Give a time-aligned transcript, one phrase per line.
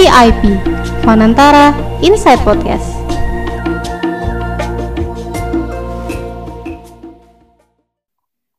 [0.00, 0.56] VIP
[1.04, 2.88] Fanantara Inside Podcast.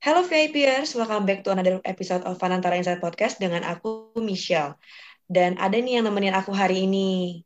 [0.06, 4.78] Halo VIPers, welcome back to another episode of Fanantara Inside Podcast dengan aku Michelle.
[5.26, 7.42] Dan ada nih yang nemenin aku hari ini.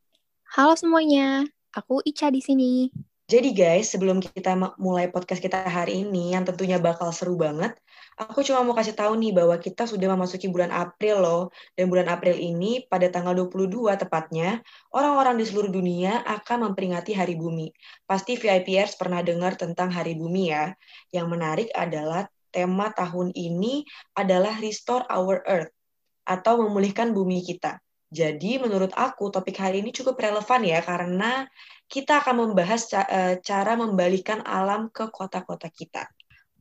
[0.52, 2.92] Halo semuanya, aku Ica di sini.
[3.32, 7.72] Jadi guys, sebelum kita mulai podcast kita hari ini yang tentunya bakal seru banget,
[8.16, 11.42] aku cuma mau kasih tahu nih bahwa kita sudah memasuki bulan April loh.
[11.76, 17.36] Dan bulan April ini pada tanggal 22 tepatnya, orang-orang di seluruh dunia akan memperingati Hari
[17.36, 17.68] Bumi.
[18.08, 20.72] Pasti VIPers pernah dengar tentang Hari Bumi ya.
[21.12, 23.84] Yang menarik adalah tema tahun ini
[24.16, 25.72] adalah Restore Our Earth
[26.24, 27.78] atau memulihkan bumi kita.
[28.08, 31.44] Jadi menurut aku topik hari ini cukup relevan ya karena
[31.90, 36.06] kita akan membahas e, cara membalikan alam ke kota-kota kita.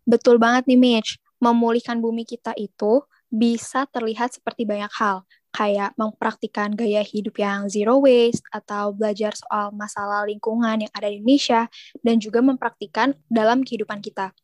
[0.03, 1.24] Betul banget nih Mitch.
[1.43, 7.99] Memulihkan bumi kita itu bisa terlihat seperti banyak hal, kayak mempraktikkan gaya hidup yang zero
[7.99, 11.67] waste atau belajar soal masalah lingkungan yang ada di Indonesia
[12.03, 14.35] dan juga mempraktikkan dalam kehidupan kita.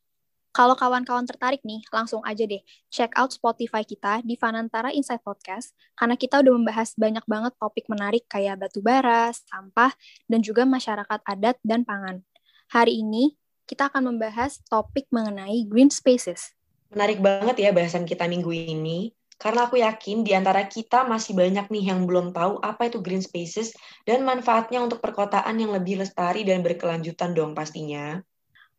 [0.51, 2.59] Kalau kawan-kawan tertarik nih, langsung aja deh
[2.91, 7.87] check out Spotify kita di Fanantara Inside Podcast, karena kita udah membahas banyak banget topik
[7.87, 9.95] menarik kayak batu bara, sampah,
[10.27, 12.19] dan juga masyarakat adat dan pangan.
[12.67, 16.51] Hari ini, kita akan membahas topik mengenai green spaces.
[16.91, 21.71] Menarik banget ya bahasan kita minggu ini, karena aku yakin di antara kita masih banyak
[21.71, 23.71] nih yang belum tahu apa itu green spaces
[24.03, 28.19] dan manfaatnya untuk perkotaan yang lebih lestari dan berkelanjutan dong pastinya.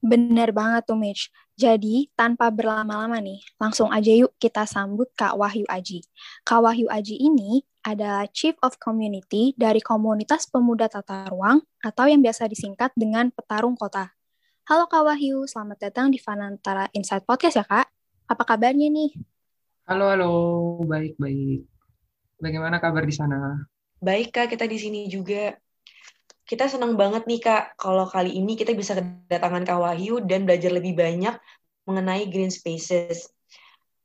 [0.05, 1.33] Bener banget tuh Mitch.
[1.57, 6.05] Jadi, tanpa berlama-lama nih, langsung aja yuk kita sambut Kak Wahyu Aji.
[6.45, 12.21] Kak Wahyu Aji ini adalah Chief of Community dari komunitas pemuda tata ruang atau yang
[12.21, 14.13] biasa disingkat dengan Petarung Kota.
[14.69, 18.02] Halo Kak Wahyu, selamat datang di Fanantara Insight Podcast ya Kak.
[18.33, 19.13] Apa kabarnya nih?
[19.85, 20.33] Halo, halo.
[20.89, 21.69] Baik-baik.
[22.41, 23.61] Bagaimana kabar di sana?
[24.01, 25.53] Baik Kak, kita di sini juga
[26.49, 30.73] kita senang banget nih Kak, kalau kali ini kita bisa kedatangan Kak Wahyu dan belajar
[30.73, 31.37] lebih banyak
[31.85, 33.29] mengenai green spaces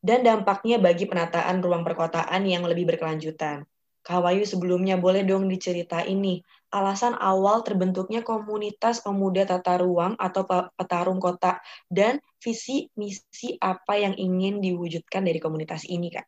[0.04, 3.64] dan dampaknya bagi penataan ruang perkotaan yang lebih berkelanjutan.
[4.04, 10.44] Kak Wahyu sebelumnya boleh dong diceritain nih alasan awal terbentuknya komunitas pemuda tata ruang atau
[10.76, 16.28] petarung kota dan visi misi apa yang ingin diwujudkan dari komunitas ini Kak.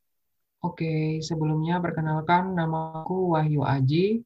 [0.59, 4.19] Oke, sebelumnya perkenalkan namaku Wahyu Aji,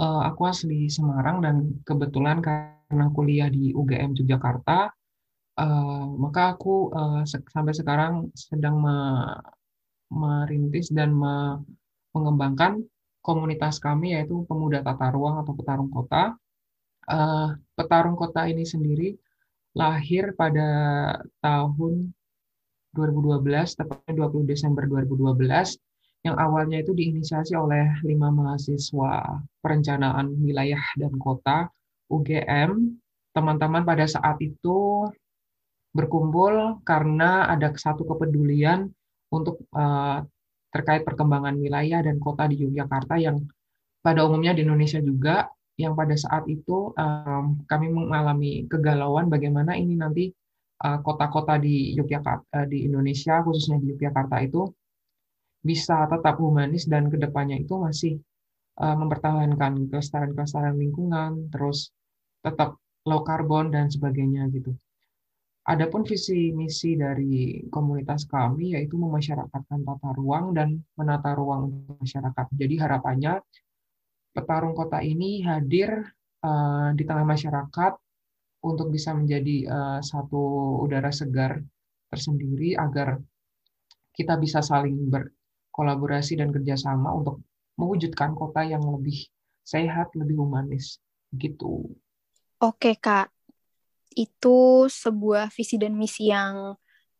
[0.00, 4.88] uh, aku asli Semarang dan kebetulan karena kuliah di UGM Yogyakarta,
[5.60, 8.96] uh, maka aku uh, se sampai sekarang sedang me
[10.08, 11.60] merintis dan me
[12.16, 12.80] mengembangkan
[13.26, 16.38] komunitas kami yaitu Pemuda Tata Ruang atau Petarung Kota.
[17.10, 19.18] Uh, Petarung Kota ini sendiri
[19.74, 20.70] lahir pada
[21.42, 22.14] tahun
[22.94, 25.76] 2012, tepatnya 20 Desember 2012
[26.24, 31.70] yang awalnya itu diinisiasi oleh lima mahasiswa perencanaan wilayah dan kota
[32.10, 32.98] UGM.
[33.30, 35.06] Teman-teman pada saat itu
[35.92, 38.88] berkumpul karena ada satu kepedulian
[39.28, 40.24] untuk uh,
[40.76, 43.40] terkait perkembangan wilayah dan kota di Yogyakarta yang
[44.04, 45.48] pada umumnya di Indonesia juga
[45.80, 50.32] yang pada saat itu um, kami mengalami kegalauan bagaimana ini nanti
[50.80, 54.68] eh, kota-kota uh, di Yogyakarta uh, di Indonesia khususnya di Yogyakarta itu
[55.66, 58.14] bisa tetap humanis dan ke depannya itu masih
[58.78, 61.90] uh, mempertahankan kelestarian-kelestarian lingkungan, terus
[62.44, 64.70] tetap low carbon dan sebagainya gitu.
[65.66, 72.46] Adapun visi misi dari komunitas kami yaitu memasyarakatkan tata ruang dan menata ruang masyarakat.
[72.54, 73.42] Jadi harapannya
[74.30, 76.06] petarung kota ini hadir
[76.46, 77.92] uh, di tengah masyarakat
[78.62, 81.58] untuk bisa menjadi uh, satu udara segar
[82.14, 83.18] tersendiri agar
[84.14, 85.34] kita bisa saling ber,
[85.74, 87.42] kolaborasi dan kerjasama untuk
[87.74, 89.28] mewujudkan kota yang lebih
[89.66, 91.02] sehat, lebih humanis.
[91.34, 91.90] Gitu.
[92.62, 93.35] Oke, Kak.
[94.16, 96.72] Itu sebuah visi dan misi yang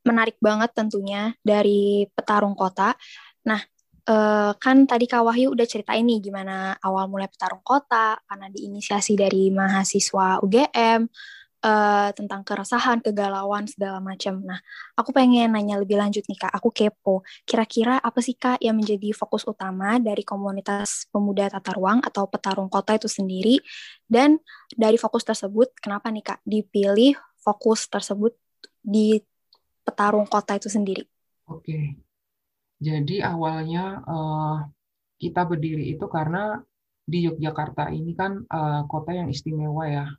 [0.06, 2.96] menarik banget tentunya dari petarung kota.
[3.44, 3.60] Nah,
[4.06, 9.18] eh, kan tadi Kak Wahyu udah ceritain nih gimana awal mulai petarung kota, karena diinisiasi
[9.18, 11.04] dari mahasiswa UGM,
[11.66, 14.38] uh, tentang keresahan, kegalauan segala macam.
[14.46, 14.62] Nah,
[14.94, 17.26] aku pengen nanya lebih lanjut nih Kak, aku kepo.
[17.42, 22.70] Kira-kira apa sih Kak yang menjadi fokus utama dari komunitas pemuda tata ruang atau petarung
[22.70, 23.58] kota itu sendiri?
[24.06, 24.38] Dan
[24.78, 28.38] dari fokus tersebut, kenapa nih Kak dipilih fokus tersebut
[28.78, 29.18] di
[29.82, 31.02] petarung kota itu sendiri?
[31.46, 31.94] Oke,
[32.82, 34.66] jadi awalnya uh,
[35.16, 36.58] kita berdiri itu karena
[37.06, 40.10] di Yogyakarta ini kan uh, kota yang istimewa ya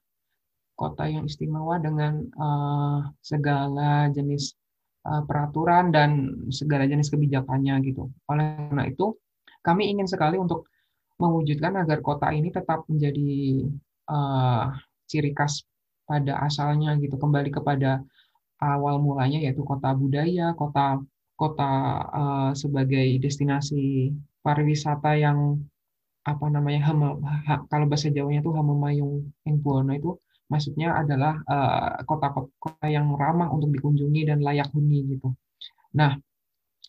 [0.77, 4.53] kota yang istimewa dengan uh, segala jenis
[5.09, 8.13] uh, peraturan dan segala jenis kebijakannya gitu.
[8.29, 9.17] Oleh karena itu,
[9.65, 10.69] kami ingin sekali untuk
[11.17, 13.65] mewujudkan agar kota ini tetap menjadi
[14.05, 14.69] uh,
[15.09, 15.65] ciri khas
[16.05, 18.05] pada asalnya gitu kembali kepada
[18.61, 21.01] awal mulanya yaitu kota budaya kota
[21.35, 21.71] kota
[22.13, 24.13] uh, sebagai destinasi
[24.45, 25.61] pariwisata yang
[26.27, 26.91] apa namanya
[27.71, 30.11] kalau bahasa Jawanya itu Hamemayung yang Buwono itu
[30.47, 31.43] maksudnya adalah
[32.07, 35.35] kota-kota uh, yang ramah untuk dikunjungi dan layak huni gitu.
[35.95, 36.15] Nah,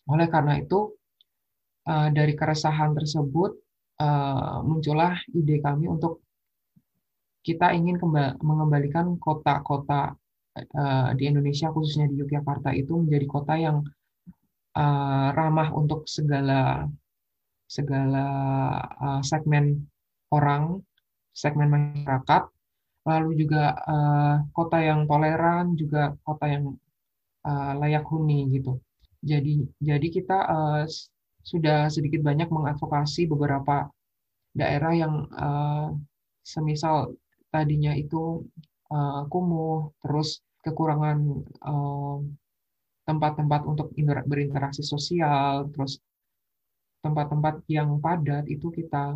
[0.09, 0.95] oleh karena itu
[1.87, 3.51] uh, dari keresahan tersebut
[3.99, 6.23] uh, muncullah ide kami untuk
[7.39, 7.99] kita ingin
[8.43, 10.15] mengembalikan kota-kota
[10.75, 13.77] uh, di Indonesia khususnya di Yogyakarta itu menjadi kota yang
[14.75, 16.85] uh, ramah untuk segala
[17.69, 18.25] segala
[18.97, 19.85] uh, segmen
[20.33, 20.81] orang,
[21.33, 22.49] segmen masyarakat,
[23.07, 26.75] lalu juga uh, kota yang toleran, juga kota yang
[27.47, 28.79] uh, layak huni gitu.
[29.23, 30.83] Jadi jadi kita uh,
[31.43, 33.87] sudah sedikit banyak mengadvokasi beberapa
[34.55, 35.95] daerah yang uh,
[36.43, 37.15] semisal
[37.49, 38.43] tadinya itu
[38.91, 41.17] uh, kumuh, terus kekurangan
[43.07, 43.87] tempat-tempat uh, untuk
[44.27, 46.03] berinteraksi sosial, terus
[46.99, 49.15] tempat-tempat yang padat itu kita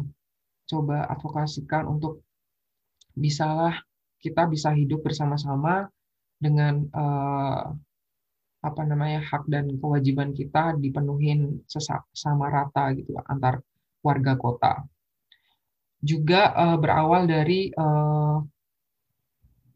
[0.63, 2.23] coba advokasikan untuk
[3.13, 3.81] bisalah
[4.19, 5.87] kita bisa hidup bersama-sama
[6.39, 7.71] dengan uh,
[8.63, 11.59] apa namanya hak dan kewajiban kita dipenuhin
[12.15, 13.59] sama rata gitu antar
[13.99, 14.73] warga kota.
[15.99, 18.39] Juga uh, berawal dari uh,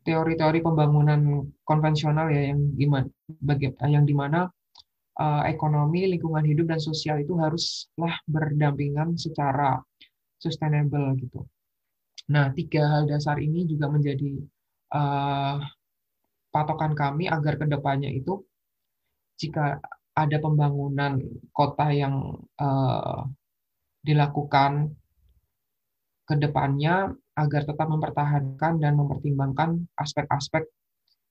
[0.08, 3.08] teori-teori pembangunan konvensional ya yang gimana
[3.84, 4.48] yang di mana
[5.20, 9.84] uh, ekonomi, lingkungan hidup dan sosial itu haruslah berdampingan secara
[10.40, 11.44] sustainable gitu.
[12.28, 14.36] Nah, tiga hal dasar ini juga menjadi
[14.92, 15.58] uh,
[16.52, 18.44] patokan kami agar ke depannya itu
[19.40, 19.80] jika
[20.18, 21.22] ada pembangunan
[21.54, 23.22] kota yang uh,
[24.02, 24.92] dilakukan
[26.28, 30.66] ke depannya agar tetap mempertahankan dan mempertimbangkan aspek-aspek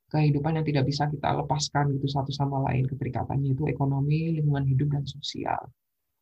[0.06, 4.88] kehidupan yang tidak bisa kita lepaskan gitu satu sama lain keterikatannya itu ekonomi, lingkungan hidup
[4.94, 5.60] dan sosial.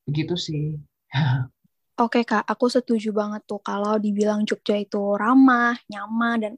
[0.08, 0.64] Begitu sih.
[1.94, 6.54] Oke kak, aku setuju banget tuh kalau dibilang Jogja itu ramah, nyaman dan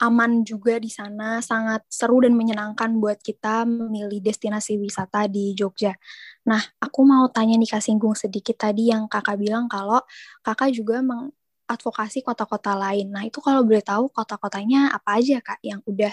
[0.00, 5.96] aman juga di sana, sangat seru dan menyenangkan buat kita memilih destinasi wisata di Jogja.
[6.44, 10.04] Nah, aku mau tanya nih Kak Singgung sedikit tadi yang kakak bilang kalau
[10.44, 13.08] kakak juga mengadvokasi kota-kota lain.
[13.12, 16.12] Nah, itu kalau boleh tahu kota-kotanya apa aja Kak yang udah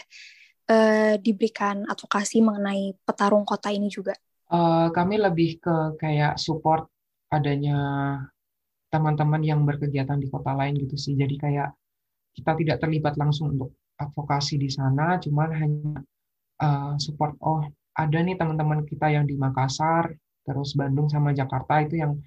[0.71, 4.15] uh, diberikan advokasi mengenai petarung kota ini juga?
[4.47, 6.87] Uh, kami lebih ke kayak support
[7.27, 7.79] adanya
[8.97, 11.13] teman-teman yang berkegiatan di kota lain gitu sih.
[11.13, 11.69] Jadi kayak
[12.33, 16.01] kita tidak terlibat langsung untuk advokasi di sana, cuman hanya
[16.61, 17.37] uh, support.
[17.45, 17.61] Oh,
[17.93, 20.09] ada nih teman-teman kita yang di Makassar,
[20.45, 22.17] terus Bandung sama Jakarta itu yang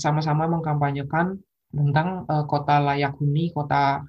[0.00, 1.36] sama-sama uh, mengkampanyekan
[1.68, 4.00] tentang uh, kota layak huni, kota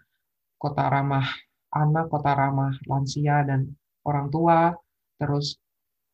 [0.56, 1.28] kota ramah
[1.76, 3.68] anak, kota ramah lansia dan
[4.08, 4.72] orang tua,
[5.20, 5.60] terus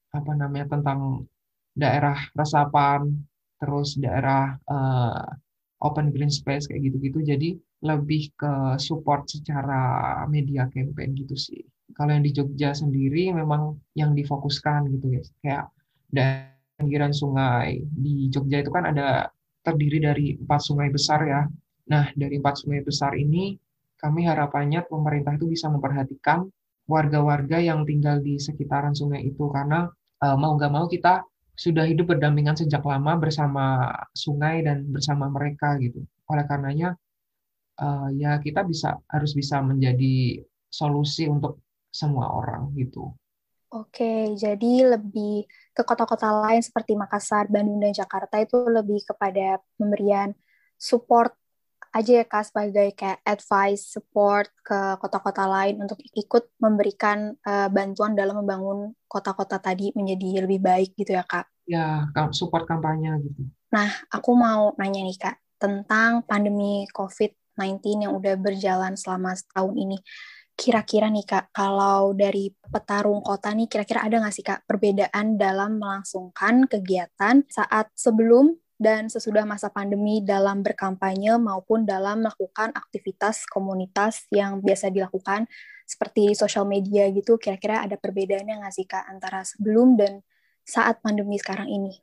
[0.09, 1.29] apa namanya tentang
[1.77, 3.13] daerah resapan,
[3.61, 5.25] terus daerah uh,
[5.83, 7.19] open green space kayak gitu-gitu.
[7.21, 7.49] Jadi
[7.85, 11.61] lebih ke support secara media campaign gitu sih.
[11.93, 15.65] Kalau yang di Jogja sendiri memang yang difokuskan gitu ya, kayak
[16.13, 19.33] daerah pinggiran sungai di Jogja itu kan ada
[19.65, 21.41] terdiri dari empat sungai besar ya.
[21.89, 23.57] Nah dari empat sungai besar ini
[23.97, 26.45] kami harapannya pemerintah itu bisa memperhatikan
[26.85, 29.89] warga-warga yang tinggal di sekitaran sungai itu karena
[30.23, 31.25] uh, mau nggak mau kita
[31.57, 36.05] sudah hidup berdampingan sejak lama bersama sungai dan bersama mereka gitu.
[36.29, 36.93] Oleh karenanya
[37.81, 43.09] uh, ya kita bisa harus bisa menjadi solusi untuk semua orang gitu.
[43.67, 45.43] Oke, jadi lebih
[45.75, 50.31] ke kota-kota lain seperti Makassar, Bandung, dan Jakarta itu lebih kepada pemberian
[50.79, 51.35] support
[51.93, 58.13] aja ya Kak sebagai kayak advice, support ke kota-kota lain untuk ikut memberikan uh, bantuan
[58.13, 61.47] dalam membangun kota-kota tadi menjadi lebih baik gitu ya Kak?
[61.67, 63.47] Ya, support kampanye gitu.
[63.71, 69.97] Nah, aku mau nanya nih Kak, tentang pandemi COVID-19 yang udah berjalan selama setahun ini.
[70.57, 75.77] Kira-kira nih Kak, kalau dari petarung kota nih, kira-kira ada nggak sih Kak perbedaan dalam
[75.77, 84.29] melangsungkan kegiatan saat sebelum dan sesudah masa pandemi dalam berkampanye maupun dalam melakukan aktivitas komunitas
[84.29, 85.49] yang biasa dilakukan
[85.87, 90.21] seperti sosial media gitu, kira-kira ada perbedaannya nggak sih Kak antara sebelum dan
[90.61, 91.95] saat pandemi sekarang ini?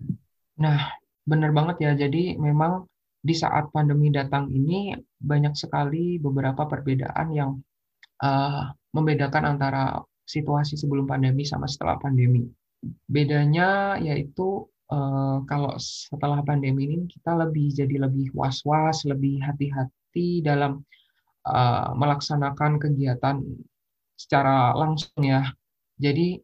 [0.59, 1.93] Nah, benar banget ya.
[1.95, 2.89] Jadi memang
[3.21, 7.51] di saat pandemi datang ini banyak sekali beberapa perbedaan yang
[8.25, 12.49] uh, membedakan antara situasi sebelum pandemi sama setelah pandemi.
[13.05, 20.83] Bedanya yaitu uh, kalau setelah pandemi ini kita lebih jadi lebih was-was, lebih hati-hati dalam
[21.49, 23.41] uh, melaksanakan kegiatan
[24.19, 25.49] secara langsung ya.
[25.97, 26.41] Jadi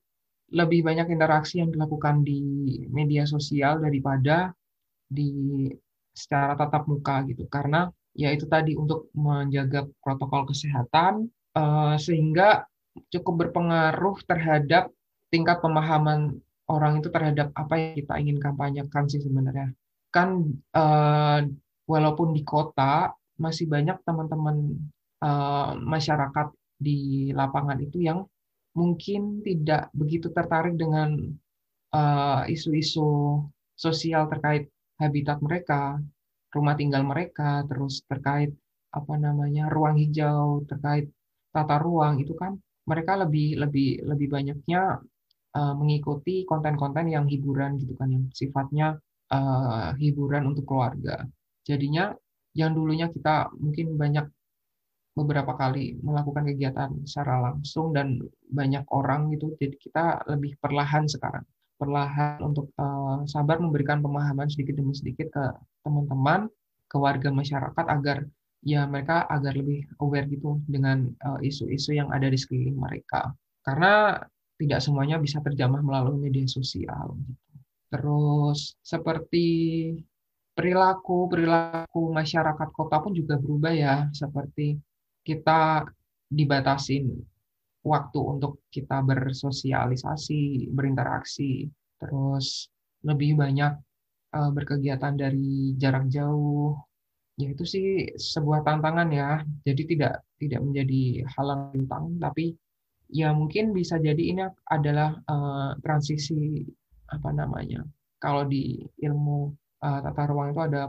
[0.51, 2.41] lebih banyak interaksi yang dilakukan di
[2.91, 4.51] media sosial daripada
[5.07, 5.67] di
[6.15, 7.47] secara tatap muka gitu.
[7.47, 12.67] Karena ya itu tadi untuk menjaga protokol kesehatan uh, sehingga
[13.15, 14.91] cukup berpengaruh terhadap
[15.31, 19.75] tingkat pemahaman orang itu terhadap apa yang kita ingin kampanyekan sih sebenarnya.
[20.15, 21.43] Kan uh,
[21.91, 23.11] walaupun di kota
[23.43, 24.79] masih banyak teman-teman
[25.25, 28.23] uh, masyarakat di lapangan itu yang
[28.79, 31.35] mungkin tidak begitu tertarik dengan
[32.47, 33.43] isu-isu uh,
[33.75, 34.71] sosial terkait
[35.03, 35.99] habitat mereka,
[36.55, 38.55] rumah tinggal mereka, terus terkait
[38.95, 41.11] apa namanya ruang hijau, terkait
[41.51, 42.55] tata ruang itu kan
[42.87, 45.03] mereka lebih lebih lebih banyaknya
[45.57, 48.99] uh, mengikuti konten-konten yang hiburan gitu kan yang sifatnya
[49.31, 51.27] uh, hiburan untuk keluarga.
[51.67, 52.15] Jadinya
[52.55, 54.27] yang dulunya kita mungkin banyak
[55.15, 61.43] beberapa kali melakukan kegiatan secara langsung dan banyak orang gitu jadi kita lebih perlahan sekarang
[61.77, 65.45] perlahan untuk uh, sabar memberikan pemahaman sedikit demi sedikit ke
[65.83, 66.47] teman-teman
[66.87, 68.27] ke warga masyarakat agar
[68.63, 71.09] ya mereka agar lebih aware gitu dengan
[71.41, 73.33] isu-isu uh, yang ada di sekeliling mereka
[73.65, 74.21] karena
[74.61, 77.57] tidak semuanya bisa terjamah melalui media sosial gitu.
[77.89, 79.47] terus seperti
[80.53, 84.77] perilaku perilaku masyarakat kota pun juga berubah ya seperti
[85.25, 85.89] kita
[86.31, 87.11] dibatasin
[87.81, 92.69] waktu untuk kita bersosialisasi, berinteraksi, terus
[93.05, 93.73] lebih banyak
[94.37, 96.77] uh, berkegiatan dari jarak jauh.
[97.41, 99.41] Ya itu sih sebuah tantangan ya.
[99.65, 102.53] Jadi tidak tidak menjadi halang bintang, tapi
[103.11, 106.63] ya mungkin bisa jadi ini adalah uh, transisi
[107.11, 107.83] apa namanya.
[108.23, 109.51] Kalau di ilmu
[109.83, 110.83] uh, tata ruang itu ada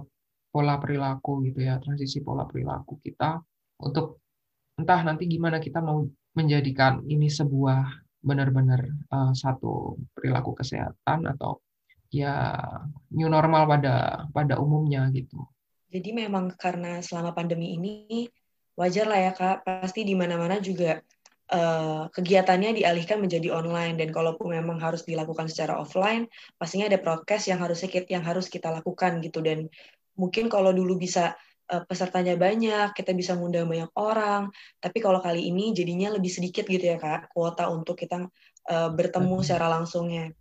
[0.51, 3.41] pola perilaku gitu ya, transisi pola perilaku kita
[3.81, 4.21] untuk
[4.77, 6.05] entah nanti gimana kita mau
[6.37, 7.87] menjadikan ini sebuah
[8.21, 11.57] benar-benar uh, satu perilaku kesehatan atau
[12.13, 12.59] ya
[13.09, 15.41] new normal pada pada umumnya gitu.
[15.91, 18.27] Jadi memang karena selama pandemi ini
[18.79, 21.03] wajar lah ya kak, pasti di mana-mana juga
[21.51, 27.51] uh, kegiatannya dialihkan menjadi online dan kalaupun memang harus dilakukan secara offline, pastinya ada prokes
[27.51, 29.67] yang harus yang harus kita lakukan gitu dan
[30.15, 31.35] mungkin kalau dulu bisa
[31.71, 34.51] uh, pesertanya banyak, kita bisa ngundang banyak orang.
[34.79, 38.27] Tapi kalau kali ini jadinya lebih sedikit gitu ya kak, kuota untuk kita
[38.71, 40.31] uh, bertemu secara langsungnya.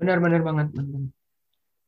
[0.00, 0.66] Benar-benar banget.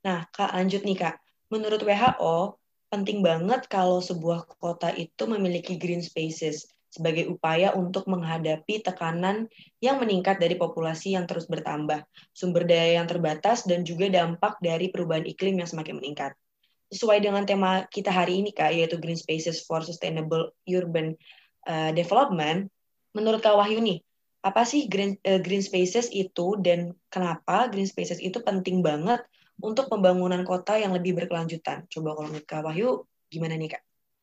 [0.04, 1.16] Nah kak lanjut nih kak,
[1.48, 2.60] menurut WHO
[2.92, 9.48] penting banget kalau sebuah kota itu memiliki green spaces sebagai upaya untuk menghadapi tekanan
[9.80, 12.04] yang meningkat dari populasi yang terus bertambah,
[12.36, 16.36] sumber daya yang terbatas, dan juga dampak dari perubahan iklim yang semakin meningkat
[16.92, 21.16] sesuai dengan tema kita hari ini Kak, yaitu Green Spaces for Sustainable Urban
[21.64, 22.68] uh, Development,
[23.16, 24.04] menurut Kak Wahyu nih,
[24.44, 29.24] apa sih green, uh, green spaces itu dan kenapa green spaces itu penting banget
[29.64, 31.88] untuk pembangunan kota yang lebih berkelanjutan?
[31.88, 33.82] Coba kalau menurut Kak Wahyu, gimana nih Kak?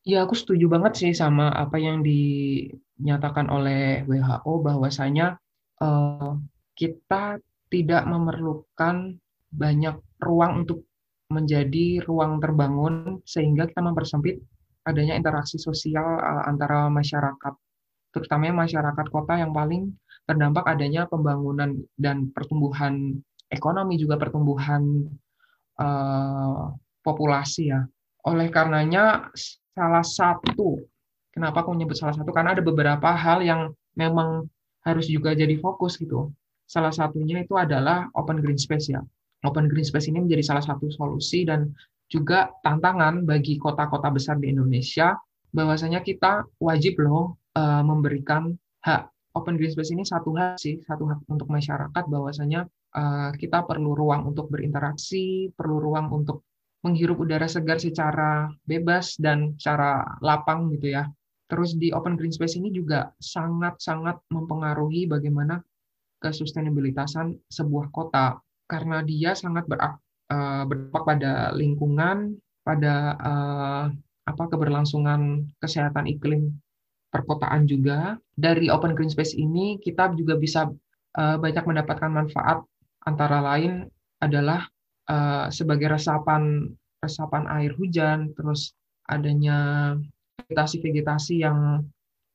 [0.09, 5.37] Ya, aku setuju banget sih sama apa yang dinyatakan oleh WHO bahwasanya
[5.85, 6.33] uh,
[6.73, 7.37] kita
[7.69, 9.21] tidak memerlukan
[9.53, 10.89] banyak ruang untuk
[11.29, 14.41] menjadi ruang terbangun sehingga kita mempersempit
[14.81, 17.53] adanya interaksi sosial uh, antara masyarakat,
[18.09, 19.93] terutama masyarakat kota yang paling
[20.25, 23.13] terdampak adanya pembangunan dan pertumbuhan
[23.53, 25.05] ekonomi juga pertumbuhan
[25.77, 26.73] uh,
[27.05, 27.85] populasi ya.
[28.25, 29.29] Oleh karenanya
[29.79, 30.83] salah satu.
[31.31, 32.36] Kenapa aku menyebut salah satu?
[32.36, 34.51] Karena ada beberapa hal yang memang
[34.83, 36.36] harus juga jadi fokus gitu.
[36.67, 39.00] Salah satunya itu adalah open green space ya.
[39.48, 41.71] Open green space ini menjadi salah satu solusi dan
[42.12, 45.15] juga tantangan bagi kota-kota besar di Indonesia.
[45.55, 48.51] Bahwasanya kita wajib loh uh, memberikan
[48.83, 49.07] hak.
[49.38, 52.03] Open green space ini satu hak sih satu hak untuk masyarakat.
[52.09, 56.49] Bahwasanya uh, kita perlu ruang untuk berinteraksi perlu ruang untuk
[56.86, 61.07] menghirup udara segar secara bebas dan secara lapang gitu ya.
[61.50, 65.59] Terus di open green space ini juga sangat-sangat mempengaruhi bagaimana
[66.21, 68.38] kesustainabilitasan sebuah kota.
[68.69, 69.98] Karena dia sangat berak,
[70.29, 73.86] uh, berdampak pada lingkungan, pada uh,
[74.29, 76.53] apa keberlangsungan kesehatan iklim
[77.09, 78.21] perkotaan juga.
[78.38, 80.69] Dari open green space ini kita juga bisa
[81.17, 82.62] uh, banyak mendapatkan manfaat.
[83.09, 83.89] Antara lain
[84.21, 84.69] adalah
[85.09, 86.69] uh, sebagai resapan
[87.01, 88.75] resapan air hujan, terus
[89.09, 89.95] adanya
[90.45, 91.83] vegetasi-vegetasi yang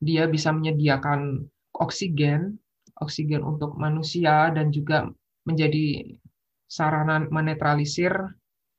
[0.03, 1.47] dia bisa menyediakan
[1.79, 2.59] oksigen,
[3.01, 5.09] oksigen untuk manusia dan juga
[5.47, 6.17] menjadi
[6.69, 8.13] sarana menetralisir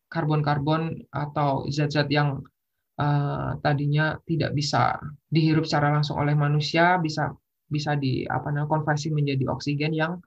[0.09, 2.41] karbon-karbon atau zat-zat yang
[2.97, 4.97] uh, tadinya tidak bisa
[5.29, 7.33] dihirup secara langsung oleh manusia bisa
[7.65, 10.21] bisa di apa namanya konversi menjadi oksigen yang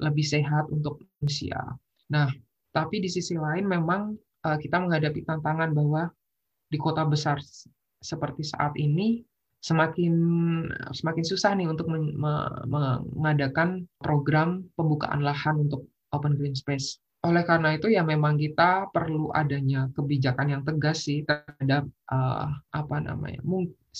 [0.00, 1.56] lebih sehat untuk manusia.
[2.12, 2.28] Nah,
[2.72, 4.16] tapi di sisi lain memang
[4.48, 6.08] uh, kita menghadapi tantangan bahwa
[6.72, 7.36] di kota besar
[8.00, 9.22] seperti saat ini
[9.62, 10.14] semakin
[10.90, 11.86] semakin susah nih untuk
[13.14, 16.98] mengadakan program pembukaan lahan untuk open green space.
[17.22, 22.96] Oleh karena itu ya memang kita perlu adanya kebijakan yang tegas sih terhadap uh, apa
[22.98, 23.38] namanya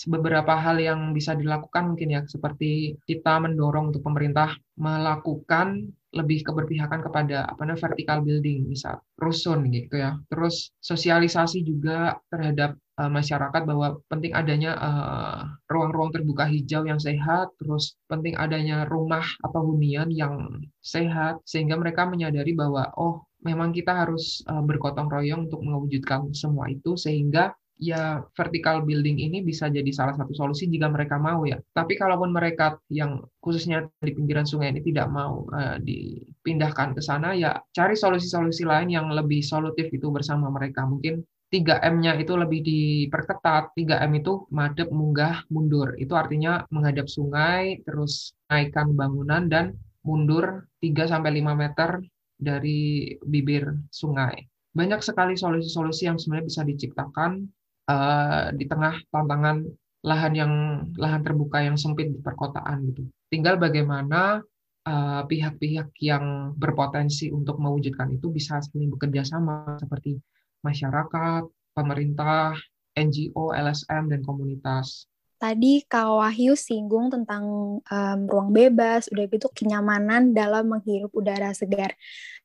[0.09, 7.01] beberapa hal yang bisa dilakukan mungkin ya seperti kita mendorong untuk pemerintah melakukan lebih keberpihakan
[7.09, 10.17] kepada apa namanya vertical building misal rusun gitu ya.
[10.29, 15.41] Terus sosialisasi juga terhadap uh, masyarakat bahwa penting adanya eh,
[15.73, 21.81] ruang-ruang uh, terbuka hijau yang sehat terus penting adanya rumah atau hunian yang sehat sehingga
[21.81, 27.57] mereka menyadari bahwa oh memang kita harus uh, bergotong royong untuk mewujudkan semua itu sehingga
[27.79, 31.59] ya vertical building ini bisa jadi salah satu solusi jika mereka mau ya.
[31.73, 37.35] Tapi kalaupun mereka yang khususnya di pinggiran sungai ini tidak mau uh, dipindahkan ke sana
[37.35, 40.85] ya cari solusi-solusi lain yang lebih solutif itu bersama mereka.
[40.87, 43.77] Mungkin 3M-nya itu lebih diperketat.
[43.77, 45.93] 3M itu madep, munggah, mundur.
[46.01, 52.01] Itu artinya menghadap sungai, terus naikkan bangunan dan mundur 3 sampai 5 meter
[52.41, 54.49] dari bibir sungai.
[54.73, 57.45] Banyak sekali solusi-solusi yang sebenarnya bisa diciptakan
[57.93, 59.69] uh, di tengah tantangan
[60.03, 60.53] lahan yang
[60.99, 63.07] lahan terbuka yang sempit di perkotaan gitu.
[63.31, 64.43] Tinggal bagaimana
[64.83, 70.19] eh, pihak-pihak uh, yang berpotensi untuk mewujudkan itu bisa saling bekerja sama seperti
[70.67, 72.59] masyarakat, pemerintah,
[72.99, 75.07] NGO, LSM dan komunitas.
[75.39, 81.95] Tadi Kak Wahyu singgung tentang um, ruang bebas, udah gitu kenyamanan dalam menghirup udara segar.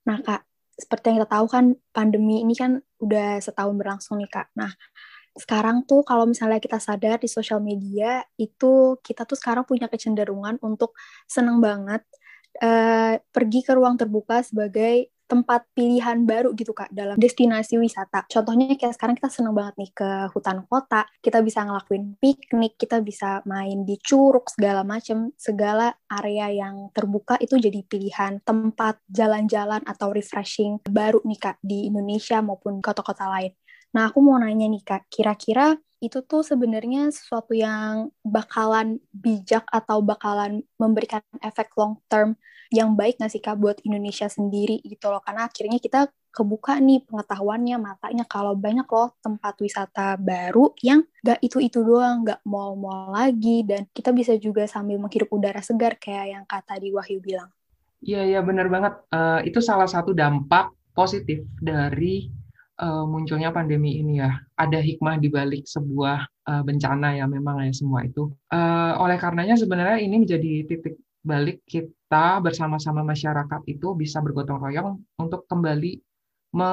[0.06, 0.46] Nah Kak,
[0.78, 4.54] seperti yang kita tahu kan pandemi ini kan udah setahun berlangsung nih Kak.
[4.54, 4.70] Nah,
[5.38, 10.58] sekarang tuh kalau misalnya kita sadar di sosial media itu kita tuh sekarang punya kecenderungan
[10.66, 10.98] untuk
[11.30, 12.02] seneng banget
[12.62, 18.24] uh, pergi ke ruang terbuka sebagai tempat pilihan baru gitu kak dalam destinasi wisata.
[18.32, 23.04] Contohnya kayak sekarang kita seneng banget nih ke hutan kota, kita bisa ngelakuin piknik, kita
[23.04, 29.84] bisa main di curug segala macem, segala area yang terbuka itu jadi pilihan tempat jalan-jalan
[29.84, 33.52] atau refreshing baru nih kak di Indonesia maupun kota-kota lain.
[33.98, 40.06] Nah, aku mau nanya nih Kak, kira-kira itu tuh sebenarnya sesuatu yang bakalan bijak atau
[40.06, 42.38] bakalan memberikan efek long term
[42.70, 45.18] yang baik nggak sih Kak buat Indonesia sendiri gitu loh.
[45.26, 51.42] Karena akhirnya kita kebuka nih pengetahuannya, matanya kalau banyak loh tempat wisata baru yang nggak
[51.42, 56.44] itu-itu doang, nggak mau-mau lagi, dan kita bisa juga sambil menghirup udara segar kayak yang
[56.46, 57.50] Kak tadi Wahyu bilang.
[58.06, 58.94] Iya, iya benar banget.
[59.10, 62.30] Uh, itu salah satu dampak positif dari
[62.82, 64.38] uh, munculnya pandemi ini ya.
[64.58, 68.30] Ada hikmah di balik sebuah uh, bencana ya memang ya semua itu.
[68.54, 70.96] Uh, oleh karenanya sebenarnya ini menjadi titik
[71.28, 76.00] balik kita bersama-sama masyarakat itu bisa bergotong royong untuk kembali
[76.56, 76.72] me,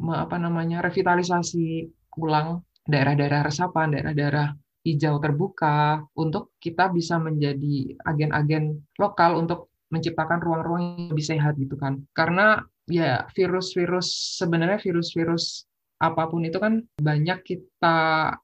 [0.00, 1.84] me, apa namanya revitalisasi
[2.16, 10.82] ulang daerah-daerah resapan, daerah-daerah hijau terbuka untuk kita bisa menjadi agen-agen lokal untuk menciptakan ruang-ruang
[10.82, 12.00] yang lebih sehat gitu kan.
[12.14, 17.96] Karena ya virus-virus sebenarnya virus-virus apa pun itu kan banyak kita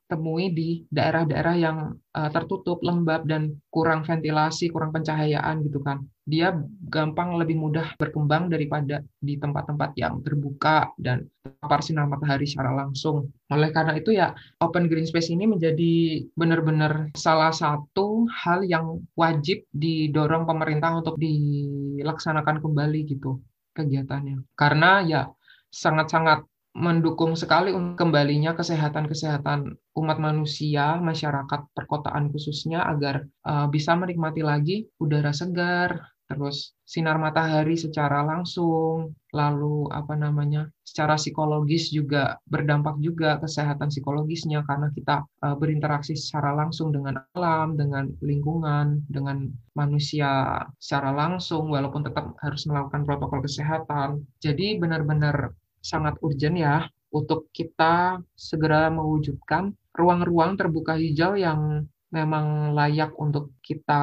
[0.09, 1.79] temui di daerah-daerah yang
[2.17, 6.01] uh, tertutup, lembab dan kurang ventilasi, kurang pencahayaan gitu kan.
[6.25, 6.57] Dia
[6.89, 13.29] gampang lebih mudah berkembang daripada di tempat-tempat yang terbuka dan terpapar sinar matahari secara langsung.
[13.53, 14.33] Oleh karena itu ya
[14.65, 22.65] open green space ini menjadi benar-benar salah satu hal yang wajib didorong pemerintah untuk dilaksanakan
[22.65, 23.37] kembali gitu
[23.73, 24.45] kegiatannya.
[24.55, 25.23] Karena ya
[25.73, 34.89] sangat-sangat mendukung sekali kembalinya kesehatan-kesehatan umat manusia, masyarakat perkotaan khususnya agar uh, bisa menikmati lagi
[34.97, 36.01] udara segar,
[36.33, 44.65] terus sinar matahari secara langsung, lalu apa namanya secara psikologis juga berdampak juga kesehatan psikologisnya
[44.65, 52.05] karena kita uh, berinteraksi secara langsung dengan alam, dengan lingkungan, dengan manusia secara langsung walaupun
[52.09, 54.25] tetap harus melakukan protokol kesehatan.
[54.41, 55.53] Jadi benar-benar
[55.85, 64.03] sangat urgent ya untuk kita segera mewujudkan ruang-ruang terbuka hijau yang memang layak untuk kita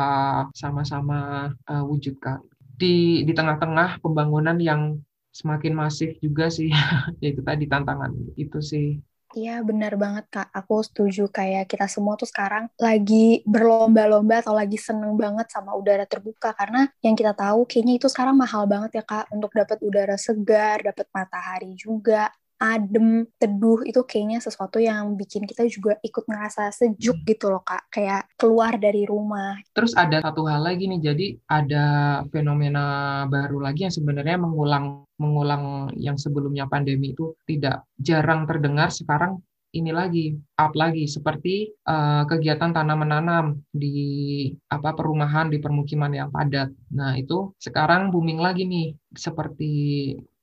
[0.57, 2.41] sama-sama uh, wujudkan.
[2.79, 4.97] Di di tengah-tengah pembangunan yang
[5.29, 6.73] semakin masif juga sih
[7.23, 8.99] yaitu tadi tantangan itu sih.
[9.29, 14.73] Iya benar banget Kak, aku setuju kayak kita semua tuh sekarang lagi berlomba-lomba atau lagi
[14.73, 16.49] seneng banget sama udara terbuka.
[16.57, 20.81] Karena yang kita tahu kayaknya itu sekarang mahal banget ya Kak untuk dapat udara segar,
[20.81, 27.23] dapat matahari juga adem, teduh itu kayaknya sesuatu yang bikin kita juga ikut ngerasa sejuk
[27.23, 29.55] gitu loh kak, kayak keluar dari rumah.
[29.71, 31.85] Terus ada satu hal lagi nih, jadi ada
[32.29, 39.43] fenomena baru lagi yang sebenarnya mengulang mengulang yang sebelumnya pandemi itu tidak jarang terdengar sekarang
[39.69, 46.29] ini lagi up lagi seperti uh, kegiatan tanam menanam di apa perumahan di permukiman yang
[46.33, 46.73] padat.
[46.89, 49.71] Nah, itu sekarang booming lagi nih seperti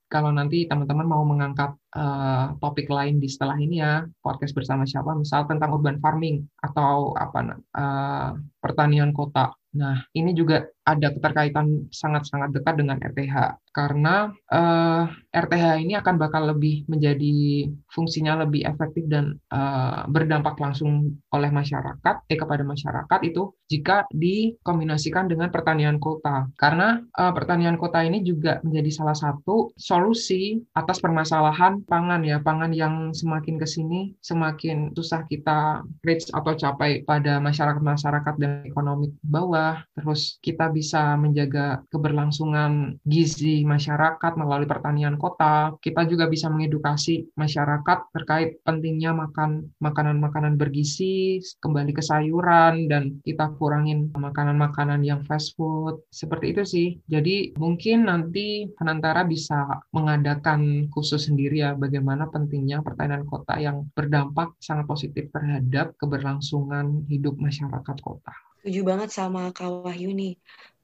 [0.07, 5.11] kalau nanti teman-teman mau mengangkat uh, topik lain di setelah ini ya podcast bersama siapa?
[5.19, 8.31] Misal tentang urban farming atau apa uh,
[8.63, 9.51] pertanian kota.
[9.77, 16.17] Nah, ini juga ada keterkaitan sangat-sangat dekat dengan RTH karena uh, eh, RTH ini akan
[16.17, 23.21] bakal lebih menjadi fungsinya lebih efektif dan uh, berdampak langsung oleh masyarakat eh kepada masyarakat
[23.29, 26.49] itu jika dikombinasikan dengan pertanian kota.
[26.57, 32.73] Karena uh, pertanian kota ini juga menjadi salah satu solusi atas permasalahan pangan ya pangan
[32.73, 39.85] yang semakin ke sini semakin susah kita reach atau capai pada masyarakat-masyarakat dan ekonomi bawah.
[39.93, 45.73] Terus kita bisa menjaga keberlangsungan gizi masyarakat melalui pertanian kota.
[45.81, 53.57] Kita juga bisa mengedukasi masyarakat terkait pentingnya makan makanan-makanan bergizi, kembali ke sayuran, dan kita
[53.57, 56.05] kurangin makanan-makanan yang fast food.
[56.13, 56.89] Seperti itu sih.
[57.09, 64.53] Jadi mungkin nanti Penantara bisa mengadakan khusus sendiri ya bagaimana pentingnya pertanian kota yang berdampak
[64.59, 68.46] sangat positif terhadap keberlangsungan hidup masyarakat kota.
[68.67, 70.35] Setuju banget sama Kak Wahyu nih.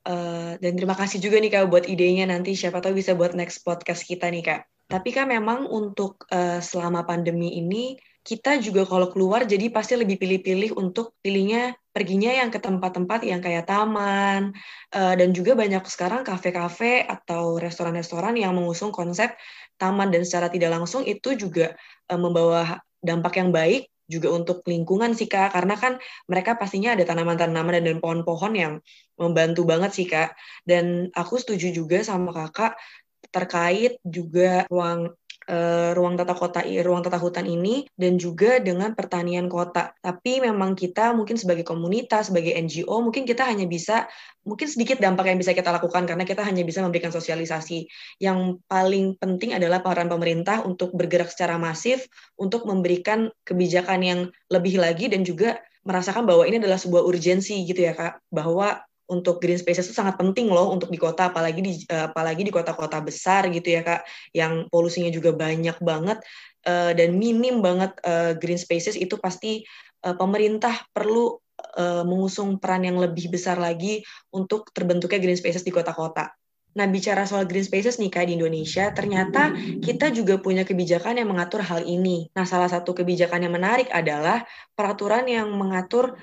[0.07, 3.67] Uh, dan terima kasih juga nih Kak buat idenya nanti siapa tahu bisa buat next
[3.67, 4.71] podcast kita nih Kak.
[4.87, 10.15] Tapi kan memang untuk uh, selama pandemi ini kita juga kalau keluar jadi pasti lebih
[10.15, 14.55] pilih-pilih untuk pilihnya perginya yang ke tempat-tempat yang kayak taman
[14.95, 19.35] uh, dan juga banyak sekarang kafe-kafe atau restoran-restoran yang mengusung konsep
[19.75, 21.75] taman dan secara tidak langsung itu juga
[22.07, 27.05] uh, membawa dampak yang baik juga untuk lingkungan sih Kak, karena kan mereka pastinya ada
[27.07, 28.73] tanaman-tanaman dan pohon-pohon yang
[29.19, 30.35] membantu banget sih Kak.
[30.67, 32.77] Dan aku setuju juga sama Kakak
[33.33, 35.15] terkait juga ruang
[35.49, 39.95] uh, ruang tata kota ruang tata hutan ini dan juga dengan pertanian kota.
[39.99, 44.07] Tapi memang kita mungkin sebagai komunitas, sebagai NGO mungkin kita hanya bisa
[44.43, 47.87] mungkin sedikit dampak yang bisa kita lakukan karena kita hanya bisa memberikan sosialisasi.
[48.19, 52.07] Yang paling penting adalah peran pemerintah untuk bergerak secara masif
[52.39, 57.83] untuk memberikan kebijakan yang lebih lagi dan juga merasakan bahwa ini adalah sebuah urgensi gitu
[57.83, 61.73] ya Kak, bahwa untuk green spaces itu sangat penting loh untuk di kota apalagi di
[61.93, 66.25] uh, apalagi di kota-kota besar gitu ya kak yang polusinya juga banyak banget
[66.65, 69.69] uh, dan minim banget uh, green spaces itu pasti
[70.09, 71.37] uh, pemerintah perlu
[71.77, 74.01] uh, mengusung peran yang lebih besar lagi
[74.33, 76.33] untuk terbentuknya green spaces di kota-kota.
[76.73, 79.53] Nah, bicara soal green spaces nih Kak di Indonesia, ternyata
[79.85, 82.33] kita juga punya kebijakan yang mengatur hal ini.
[82.33, 84.41] Nah, salah satu kebijakan yang menarik adalah
[84.73, 86.17] peraturan yang mengatur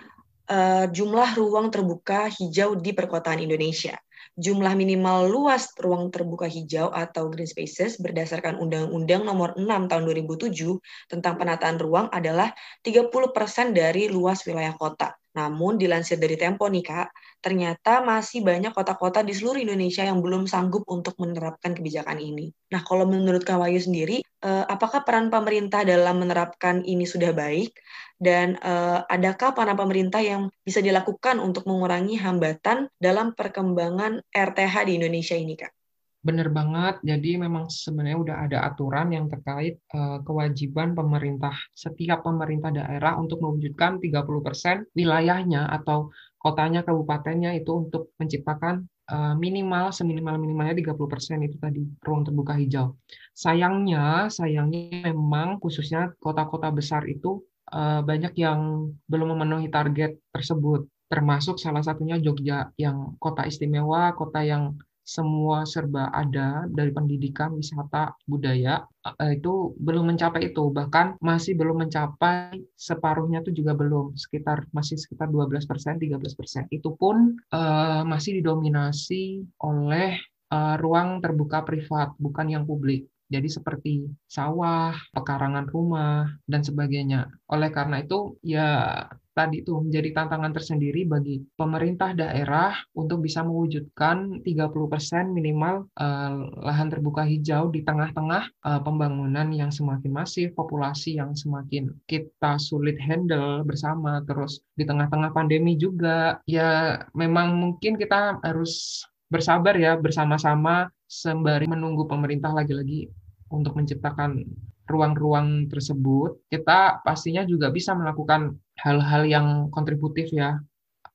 [0.49, 3.95] uh, jumlah ruang terbuka hijau di perkotaan Indonesia.
[4.39, 10.79] Jumlah minimal luas ruang terbuka hijau atau green spaces berdasarkan Undang-Undang Nomor 6 Tahun 2007
[11.11, 15.19] tentang penataan ruang adalah 30% dari luas wilayah kota.
[15.35, 17.07] Namun dilansir dari Tempo nih Kak,
[17.39, 22.49] ternyata masih banyak kota-kota di seluruh Indonesia yang belum sanggup untuk menerapkan kebijakan ini.
[22.73, 27.77] Nah, kalau menurut Kak Wayu sendiri, eh, apakah peran pemerintah dalam menerapkan ini sudah baik?
[28.19, 34.93] Dan uh, adakah peran pemerintah yang bisa dilakukan untuk mengurangi hambatan dalam perkembangan RTH di
[34.99, 35.71] Indonesia ini, Kak?
[36.19, 36.99] Benar banget.
[36.99, 43.39] Jadi memang sebenarnya udah ada aturan yang terkait uh, kewajiban pemerintah setiap pemerintah daerah untuk
[43.39, 51.87] mewujudkan 30% wilayahnya atau kotanya, kabupatennya itu untuk menciptakan uh, minimal seminimal-minimalnya 30% itu tadi
[52.03, 52.99] ruang terbuka hijau.
[53.31, 61.57] Sayangnya, sayangnya memang khususnya kota-kota besar itu uh, banyak yang belum memenuhi target tersebut, termasuk
[61.57, 64.77] salah satunya Jogja yang kota istimewa, kota yang
[65.09, 68.85] semua serba ada dari pendidikan, wisata, budaya.
[69.01, 75.01] Uh, itu belum mencapai itu bahkan masih belum mencapai separuhnya itu juga belum sekitar masih
[75.01, 76.63] sekitar 12 persen 13 persen.
[76.69, 80.13] Itu pun uh, masih didominasi oleh
[80.53, 87.29] uh, ruang terbuka privat bukan yang publik jadi seperti sawah, pekarangan rumah, dan sebagainya.
[87.53, 89.05] Oleh karena itu, ya
[89.37, 96.91] tadi itu menjadi tantangan tersendiri bagi pemerintah daerah untuk bisa mewujudkan 30% minimal uh, lahan
[96.91, 103.63] terbuka hijau di tengah-tengah uh, pembangunan yang semakin masif, populasi yang semakin kita sulit handle
[103.63, 111.69] bersama, terus di tengah-tengah pandemi juga, ya memang mungkin kita harus bersabar ya bersama-sama sembari
[111.69, 113.09] menunggu pemerintah lagi-lagi
[113.53, 114.45] untuk menciptakan
[114.89, 120.57] ruang-ruang tersebut, kita pastinya juga bisa melakukan hal-hal yang kontributif ya.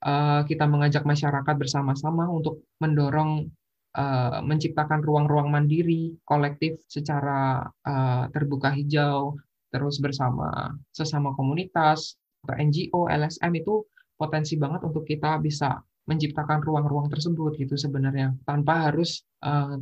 [0.05, 3.50] Eh, kita mengajak masyarakat bersama-sama untuk mendorong
[3.98, 9.35] eh, menciptakan ruang-ruang mandiri kolektif secara eh, terbuka hijau,
[9.74, 12.14] terus bersama sesama komunitas
[12.46, 13.83] atau NGO, LSM itu
[14.14, 19.25] potensi banget untuk kita bisa menciptakan ruang-ruang tersebut gitu sebenarnya tanpa harus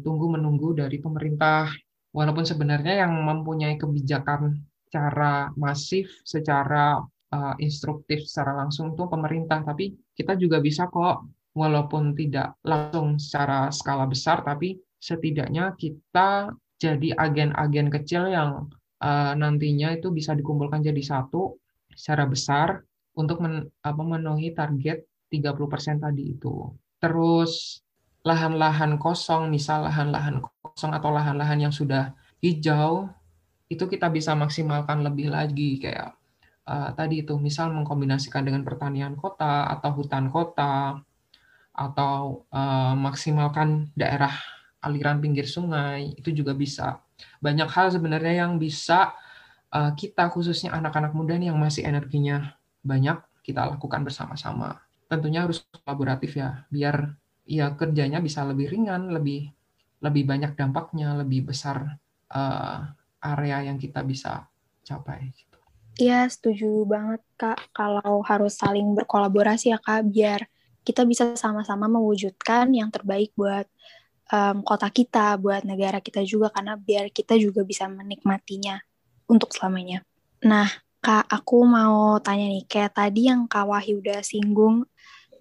[0.03, 1.71] tunggu menunggu dari pemerintah.
[2.13, 4.61] Walaupun sebenarnya yang mempunyai kebijakan
[4.93, 7.01] secara masif, secara
[7.33, 11.25] uh, instruktif, secara langsung itu pemerintah, tapi kita juga bisa kok,
[11.57, 18.69] walaupun tidak langsung secara skala besar, tapi setidaknya kita jadi agen-agen kecil yang
[19.01, 21.57] uh, nantinya itu bisa dikumpulkan jadi satu
[21.97, 22.85] secara besar
[23.17, 23.41] untuk
[23.85, 26.69] memenuhi target 30% tadi itu.
[27.01, 27.81] Terus
[28.23, 32.13] lahan-lahan kosong, misal lahan-lahan kosong atau lahan-lahan yang sudah
[32.45, 33.09] hijau,
[33.73, 35.81] itu kita bisa maksimalkan lebih lagi.
[35.81, 36.15] Kayak
[36.69, 41.01] uh, tadi itu misal mengkombinasikan dengan pertanian kota atau hutan kota
[41.73, 44.37] atau uh, maksimalkan daerah
[44.85, 47.01] aliran pinggir sungai itu juga bisa.
[47.41, 49.17] Banyak hal sebenarnya yang bisa
[49.73, 54.79] uh, kita khususnya anak-anak muda nih yang masih energinya banyak kita lakukan bersama-sama
[55.13, 57.13] tentunya harus kolaboratif ya biar
[57.45, 59.53] ya kerjanya bisa lebih ringan, lebih
[60.01, 62.01] lebih banyak dampaknya, lebih besar
[62.33, 62.79] uh,
[63.21, 64.49] area yang kita bisa
[64.83, 65.31] capai.
[65.31, 65.59] Gitu.
[66.01, 67.71] Iya, setuju banget Kak.
[67.77, 70.49] Kalau harus saling berkolaborasi ya Kak, biar
[70.83, 73.71] kita bisa sama-sama mewujudkan yang terbaik buat
[74.35, 78.83] um, kota kita, buat negara kita juga, karena biar kita juga bisa menikmatinya
[79.31, 80.03] untuk selamanya.
[80.43, 80.67] Nah,
[81.03, 84.87] Kak, aku mau tanya nih, kayak tadi yang Kak Wahyu udah singgung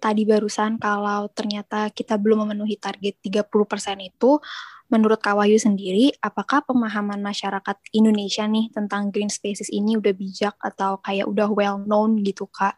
[0.02, 4.42] tadi barusan kalau ternyata kita belum memenuhi target 30% itu,
[4.90, 10.54] menurut Kak Wahyu sendiri, apakah pemahaman masyarakat Indonesia nih tentang green spaces ini udah bijak
[10.58, 12.74] atau kayak udah well known gitu Kak?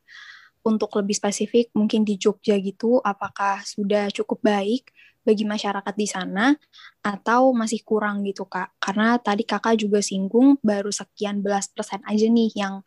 [0.64, 4.93] Untuk lebih spesifik, mungkin di Jogja gitu, apakah sudah cukup baik
[5.24, 6.52] bagi masyarakat di sana
[7.00, 8.76] atau masih kurang gitu Kak?
[8.78, 12.84] Karena tadi Kakak juga singgung baru sekian belas persen aja nih yang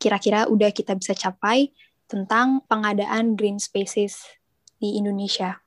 [0.00, 1.74] kira-kira udah kita bisa capai
[2.08, 4.24] tentang pengadaan green spaces
[4.80, 5.60] di Indonesia?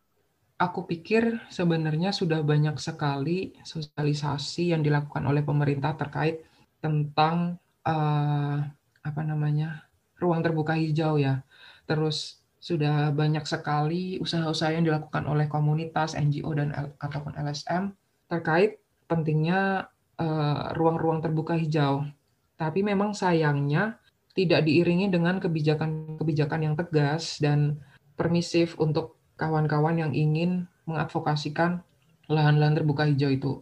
[0.59, 6.43] Aku pikir sebenarnya sudah banyak sekali sosialisasi yang dilakukan oleh pemerintah terkait
[6.79, 8.57] tentang uh,
[9.03, 9.87] apa namanya
[10.19, 11.43] ruang terbuka hijau ya.
[11.83, 17.91] Terus sudah banyak sekali usaha-usaha yang dilakukan oleh komunitas, NGO dan ataupun LSM
[18.31, 18.79] terkait
[19.11, 22.07] pentingnya eh, ruang-ruang uh, terbuka hijau.
[22.55, 23.99] Tapi memang sayangnya
[24.31, 27.83] tidak diiringi dengan kebijakan-kebijakan yang tegas dan
[28.15, 31.83] permisif untuk kawan-kawan yang ingin mengadvokasikan
[32.31, 33.53] lahan-lahan terbuka hijau itu.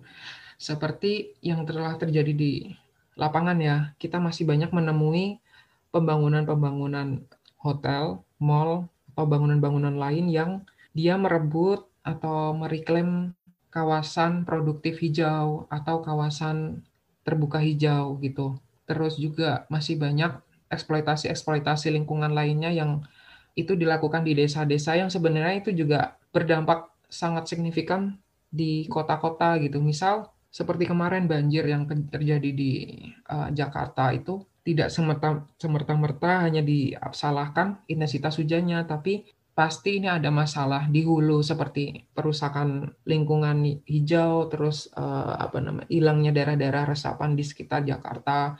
[0.61, 2.69] Seperti yang telah terjadi di
[3.17, 5.41] lapangan ya, kita masih banyak menemui
[5.89, 7.25] pembangunan-pembangunan
[7.57, 10.51] hotel, mall, atau bangunan-bangunan lain yang
[10.97, 13.37] dia merebut atau mereklaim
[13.71, 16.83] kawasan produktif hijau atau kawasan
[17.23, 18.59] terbuka hijau gitu.
[18.89, 23.05] Terus juga masih banyak eksploitasi-eksploitasi lingkungan lainnya yang
[23.55, 28.19] itu dilakukan di desa-desa yang sebenarnya itu juga berdampak sangat signifikan
[28.51, 29.79] di kota-kota gitu.
[29.83, 32.71] Misal seperti kemarin banjir yang terjadi di
[33.31, 34.93] uh, Jakarta itu tidak
[35.57, 43.83] semerta-merta hanya disalahkan intensitas hujannya, tapi pasti ini ada masalah di hulu seperti perusakan lingkungan
[43.83, 48.55] hijau, terus uh, apa namanya hilangnya daerah-daerah resapan di sekitar Jakarta,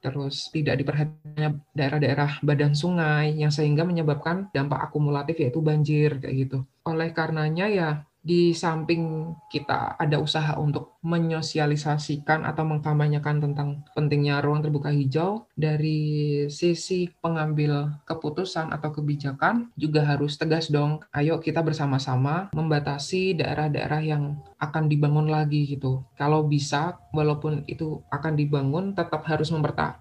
[0.00, 6.58] terus tidak diperhatikannya daerah-daerah badan sungai yang sehingga menyebabkan dampak akumulatif yaitu banjir kayak gitu.
[6.88, 14.60] Oleh karenanya ya di samping kita ada usaha untuk menyosialisasikan atau mengkampanyekan tentang pentingnya ruang
[14.60, 16.00] terbuka hijau, dari
[16.48, 21.04] sisi pengambil keputusan atau kebijakan juga harus tegas dong.
[21.12, 26.04] Ayo kita bersama-sama membatasi daerah-daerah yang akan dibangun lagi gitu.
[26.20, 29.48] Kalau bisa, walaupun itu akan dibangun, tetap harus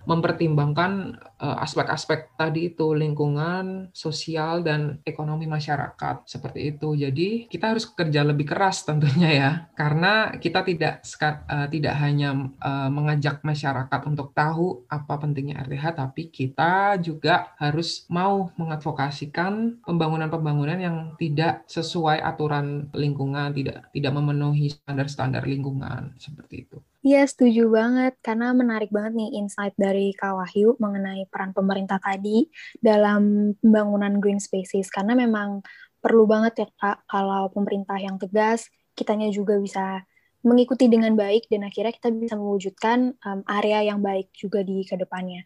[0.04, 6.96] mempertimbangkan eh, aspek-aspek tadi itu lingkungan, sosial dan ekonomi masyarakat seperti itu.
[6.96, 12.30] Jadi kita harus kerja lebih keras tentunya ya, karena kita tidak tidak uh, tidak hanya
[12.58, 20.80] uh, mengajak masyarakat untuk tahu apa pentingnya RTH, tapi kita juga harus mau mengadvokasikan pembangunan-pembangunan
[20.82, 26.78] yang tidak sesuai aturan lingkungan, tidak tidak memenuhi standar-standar lingkungan seperti itu.
[27.00, 28.20] Iya, setuju banget.
[28.20, 32.52] Karena menarik banget nih insight dari Kak Wahyu mengenai peran pemerintah tadi
[32.84, 34.92] dalam pembangunan green spaces.
[34.92, 35.64] Karena memang
[36.04, 38.68] perlu banget ya Kak, kalau pemerintah yang tegas,
[39.00, 40.04] kitanya juga bisa
[40.40, 44.96] mengikuti dengan baik dan akhirnya kita bisa mewujudkan um, area yang baik juga di ke
[44.96, 45.44] depannya.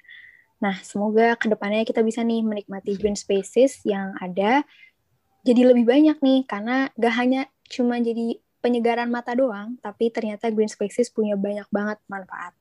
[0.61, 4.63] Nah, semoga ke depannya kita bisa nih menikmati green spaces yang ada
[5.43, 10.71] jadi lebih banyak nih, karena gak hanya cuma jadi penyegaran mata doang, tapi ternyata green
[10.71, 12.55] spaces punya banyak banget manfaat.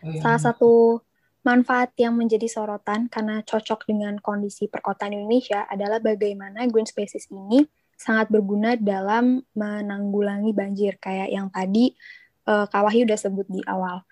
[0.00, 0.24] Oh, iya.
[0.24, 1.04] Salah satu
[1.44, 7.68] manfaat yang menjadi sorotan karena cocok dengan kondisi perkotaan Indonesia adalah bagaimana green spaces ini
[8.04, 11.96] sangat berguna dalam menanggulangi banjir kayak yang tadi
[12.44, 14.04] uh, Kak Wahyu udah sebut di awal.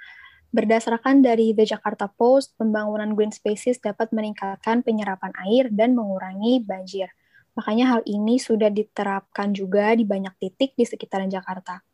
[0.52, 7.12] Berdasarkan dari The Jakarta Post, pembangunan green spaces dapat meningkatkan penyerapan air dan mengurangi banjir.
[7.52, 11.84] Makanya hal ini sudah diterapkan juga di banyak titik di sekitaran Jakarta.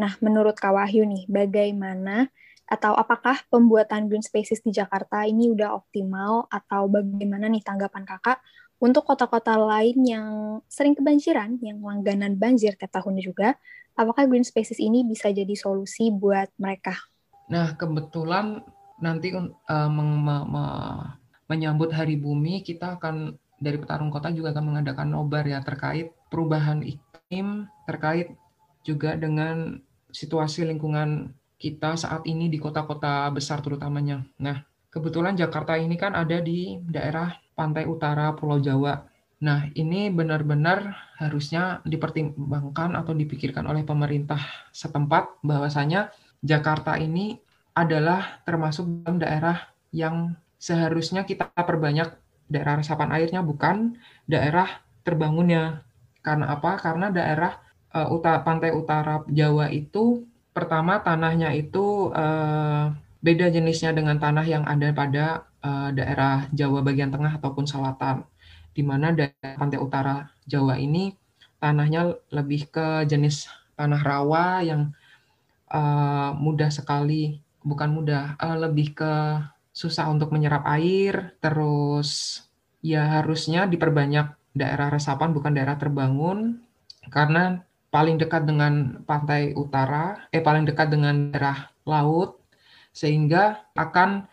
[0.00, 2.28] Nah, menurut Kak Wahyu nih, bagaimana
[2.68, 8.44] atau apakah pembuatan green spaces di Jakarta ini udah optimal atau bagaimana nih tanggapan kakak
[8.78, 10.28] untuk kota-kota lain yang
[10.70, 13.48] sering kebanjiran, yang langganan banjir tiap tahunnya juga,
[13.98, 16.94] apakah green spaces ini bisa jadi solusi buat mereka?
[17.50, 18.62] Nah, kebetulan
[19.02, 20.64] nanti uh, meng, me, me,
[21.50, 26.86] menyambut Hari Bumi, kita akan dari Petarung Kota juga akan mengadakan nobar ya terkait perubahan
[26.86, 28.30] iklim, terkait
[28.86, 29.82] juga dengan
[30.14, 34.22] situasi lingkungan kita saat ini di kota-kota besar terutamanya.
[34.38, 34.62] Nah,
[34.94, 39.02] kebetulan Jakarta ini kan ada di daerah pantai utara Pulau Jawa.
[39.42, 44.38] Nah, ini benar-benar harusnya dipertimbangkan atau dipikirkan oleh pemerintah
[44.70, 47.38] setempat bahwasanya Jakarta ini
[47.74, 49.58] adalah termasuk dalam daerah
[49.90, 52.14] yang seharusnya kita perbanyak
[52.50, 55.86] daerah resapan airnya bukan daerah terbangunnya.
[56.22, 56.78] Karena apa?
[56.82, 57.62] Karena daerah
[57.94, 62.90] uh, utara, pantai utara Jawa itu pertama tanahnya itu uh,
[63.22, 68.26] beda jenisnya dengan tanah yang ada pada uh, daerah Jawa bagian tengah ataupun selatan,
[68.72, 71.14] di mana daerah pantai utara Jawa ini
[71.58, 74.94] tanahnya lebih ke jenis tanah rawa yang
[75.70, 79.12] uh, mudah sekali, bukan mudah, uh, lebih ke
[79.74, 82.42] susah untuk menyerap air, terus
[82.82, 86.62] ya harusnya diperbanyak daerah resapan bukan daerah terbangun
[87.10, 92.37] karena paling dekat dengan pantai utara, eh paling dekat dengan daerah laut
[92.92, 94.26] sehingga akan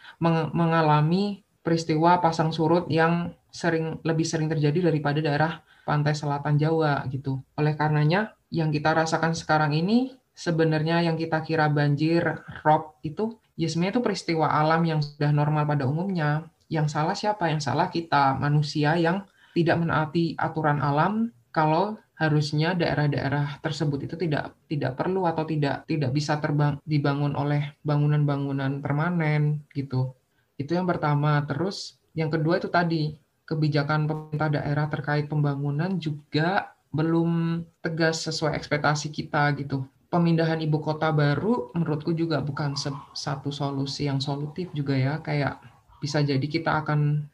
[0.54, 5.52] mengalami peristiwa pasang surut yang sering lebih sering terjadi daripada daerah
[5.88, 7.40] pantai selatan Jawa gitu.
[7.56, 13.72] Oleh karenanya yang kita rasakan sekarang ini sebenarnya yang kita kira banjir, rob itu ya
[13.72, 16.46] sebenarnya itu peristiwa alam yang sudah normal pada umumnya.
[16.68, 17.48] Yang salah siapa?
[17.48, 19.24] Yang salah kita manusia yang
[19.56, 26.16] tidak menaati aturan alam kalau harusnya daerah-daerah tersebut itu tidak tidak perlu atau tidak tidak
[26.16, 30.16] bisa terbang dibangun oleh bangunan-bangunan permanen gitu.
[30.56, 31.44] Itu yang pertama.
[31.44, 39.12] Terus yang kedua itu tadi kebijakan pemerintah daerah terkait pembangunan juga belum tegas sesuai ekspektasi
[39.12, 39.84] kita gitu.
[40.08, 42.80] Pemindahan ibu kota baru menurutku juga bukan
[43.12, 45.20] satu solusi yang solutif juga ya.
[45.20, 45.60] Kayak
[46.00, 47.28] bisa jadi kita akan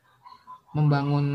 [0.73, 1.27] membangun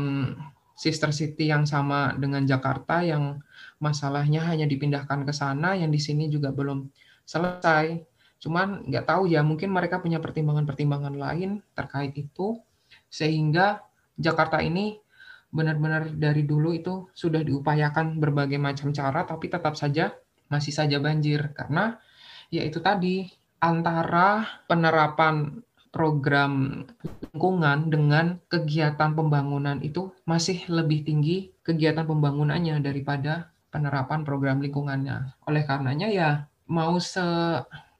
[0.77, 3.41] sister city yang sama dengan Jakarta yang
[3.81, 6.85] masalahnya hanya dipindahkan ke sana yang di sini juga belum
[7.25, 7.97] selesai.
[8.37, 12.61] Cuman nggak tahu ya, mungkin mereka punya pertimbangan-pertimbangan lain terkait itu
[13.09, 13.81] sehingga
[14.13, 15.01] Jakarta ini
[15.49, 20.11] benar-benar dari dulu itu sudah diupayakan berbagai macam cara tapi tetap saja
[20.51, 21.95] masih saja banjir karena
[22.51, 23.27] ya itu tadi
[23.63, 26.83] antara penerapan program
[27.31, 35.35] lingkungan dengan kegiatan pembangunan itu masih lebih tinggi kegiatan pembangunannya daripada penerapan program lingkungannya.
[35.45, 36.29] Oleh karenanya ya
[36.67, 37.23] mau se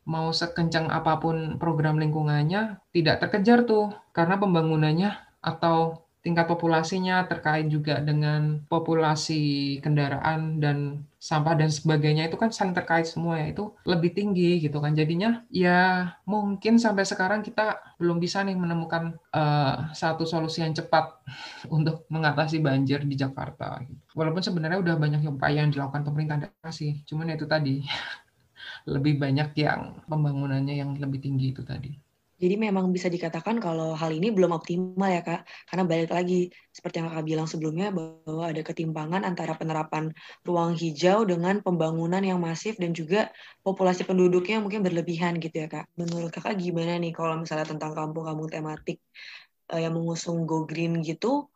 [0.07, 5.11] mau sekencang apa pun program lingkungannya tidak terkejar tuh karena pembangunannya
[5.43, 12.77] atau tingkat populasinya terkait juga dengan populasi kendaraan dan sampah dan sebagainya itu kan saling
[12.77, 14.93] terkait semua ya itu lebih tinggi gitu kan.
[14.93, 21.17] Jadinya ya mungkin sampai sekarang kita belum bisa nih menemukan uh, satu solusi yang cepat
[21.75, 23.81] untuk mengatasi banjir di Jakarta
[24.17, 27.85] walaupun sebenarnya udah banyak upaya yang dilakukan pemerintah daerah sih cuman itu tadi
[28.93, 32.06] lebih banyak yang pembangunannya yang lebih tinggi itu tadi
[32.37, 35.41] Jadi memang bisa dikatakan kalau hal ini belum optimal ya Kak,
[35.73, 40.13] karena balik lagi seperti yang Kakak bilang sebelumnya bahwa ada ketimpangan antara penerapan
[40.45, 43.33] ruang hijau dengan pembangunan yang masif dan juga
[43.65, 45.89] populasi penduduknya mungkin berlebihan gitu ya Kak.
[45.97, 49.01] Menurut Kakak gimana nih kalau misalnya tentang kampung-kampung tematik
[49.73, 51.49] uh, yang mengusung Go Green gitu,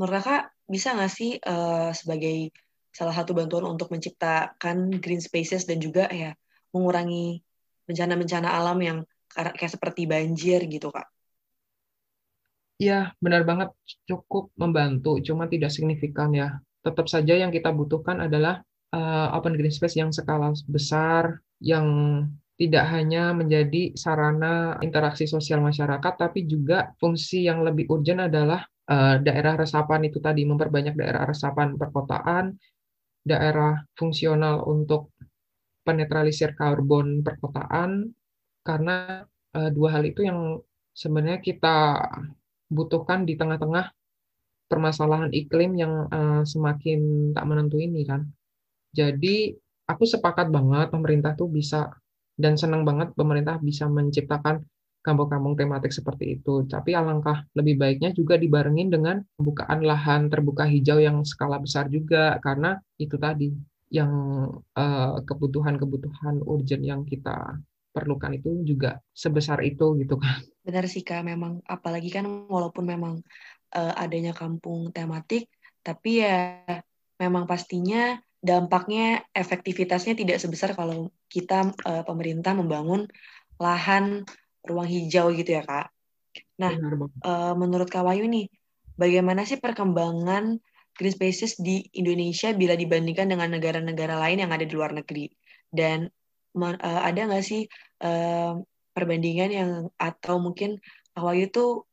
[0.00, 2.48] menurut Kakak bisa nggak sih uh, sebagai
[2.94, 6.32] salah satu bantuan untuk menciptakan green spaces dan juga ya
[6.70, 7.42] mengurangi
[7.84, 8.98] bencana-bencana alam yang
[9.34, 11.10] kayak seperti banjir gitu kak.
[12.78, 13.70] Iya, benar banget.
[14.06, 16.58] Cukup membantu, cuma tidak signifikan ya.
[16.82, 18.60] Tetap saja yang kita butuhkan adalah
[18.90, 21.86] uh, open green space yang skala besar, yang
[22.54, 29.18] tidak hanya menjadi sarana interaksi sosial masyarakat, tapi juga fungsi yang lebih urgent adalah uh,
[29.18, 32.54] daerah resapan itu tadi, memperbanyak daerah resapan perkotaan,
[33.26, 35.14] daerah fungsional untuk
[35.82, 38.06] penetralisir karbon perkotaan,
[38.64, 40.58] karena uh, dua hal itu yang
[40.96, 41.76] sebenarnya kita
[42.72, 43.92] butuhkan di tengah-tengah
[44.66, 48.24] permasalahan iklim yang uh, semakin tak menentu ini kan.
[48.96, 49.52] Jadi
[49.84, 51.92] aku sepakat banget pemerintah tuh bisa
[52.34, 54.64] dan senang banget pemerintah bisa menciptakan
[55.04, 56.64] kampung-kampung tematik seperti itu.
[56.64, 62.40] Tapi alangkah lebih baiknya juga dibarengin dengan pembukaan lahan terbuka hijau yang skala besar juga
[62.40, 63.52] karena itu tadi
[63.92, 64.10] yang
[64.74, 67.60] eh, kebutuhan-kebutuhan uh, urgent yang kita
[67.94, 70.42] perlukan itu juga sebesar itu gitu kan.
[70.66, 73.22] Benar sih Kak, memang apalagi kan walaupun memang
[73.78, 75.46] uh, adanya kampung tematik,
[75.86, 76.66] tapi ya
[77.22, 83.06] memang pastinya dampaknya efektivitasnya tidak sebesar kalau kita uh, pemerintah membangun
[83.62, 84.26] lahan
[84.66, 85.94] ruang hijau gitu ya Kak.
[86.58, 86.74] Nah,
[87.22, 88.50] uh, menurut Kak Wayu nih,
[88.98, 90.58] bagaimana sih perkembangan
[90.94, 95.30] green spaces di Indonesia bila dibandingkan dengan negara-negara lain yang ada di luar negeri?
[95.70, 96.10] Dan
[96.54, 97.66] uh, ada nggak sih
[98.02, 98.58] uh,
[98.94, 100.78] perbandingan yang atau mungkin
[101.18, 101.86] Hawaii tuh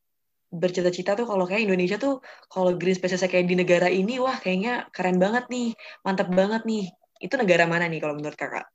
[0.51, 2.19] bercita-cita tuh kalau kayak Indonesia tuh
[2.51, 6.91] kalau green spaces kayak di negara ini wah kayaknya keren banget nih mantap banget nih
[7.21, 8.67] itu negara mana nih kalau menurut kakak?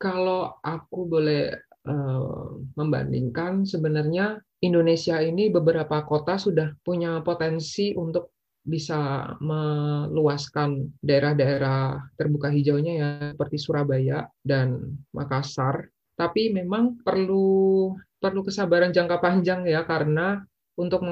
[0.00, 1.52] Kalau aku boleh
[1.86, 8.37] uh, membandingkan sebenarnya Indonesia ini beberapa kota sudah punya potensi untuk
[8.68, 15.88] bisa meluaskan daerah-daerah terbuka hijaunya ya seperti Surabaya dan Makassar.
[16.14, 17.88] Tapi memang perlu
[18.20, 20.44] perlu kesabaran jangka panjang ya karena
[20.78, 21.02] untuk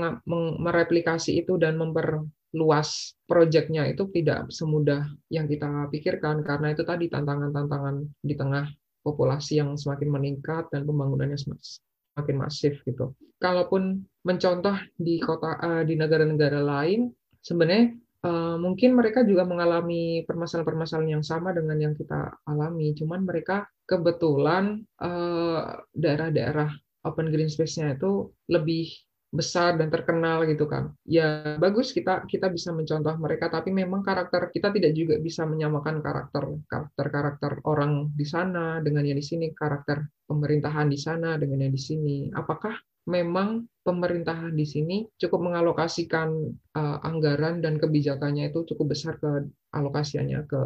[0.61, 8.07] mereplikasi itu dan memperluas proyeknya itu tidak semudah yang kita pikirkan karena itu tadi tantangan-tantangan
[8.23, 8.71] di tengah
[9.03, 13.15] populasi yang semakin meningkat dan pembangunannya semakin masif gitu.
[13.39, 17.11] Kalaupun mencontoh di kota eh, di negara-negara lain
[17.47, 17.95] sebenarnya
[18.27, 24.83] uh, mungkin mereka juga mengalami permasalahan-permasalahan yang sama dengan yang kita alami, cuman mereka kebetulan
[24.99, 26.71] daerah daerah-daerah
[27.07, 28.91] open green space-nya itu lebih
[29.31, 30.95] besar dan terkenal gitu kan.
[31.05, 36.01] Ya bagus kita kita bisa mencontoh mereka tapi memang karakter kita tidak juga bisa menyamakan
[36.01, 41.69] karakter karakter karakter orang di sana dengan yang di sini, karakter pemerintahan di sana dengan
[41.69, 42.17] yang di sini.
[42.33, 42.75] Apakah
[43.07, 46.35] memang pemerintahan di sini cukup mengalokasikan
[46.75, 50.63] uh, anggaran dan kebijakannya itu cukup besar ke alokasiannya ke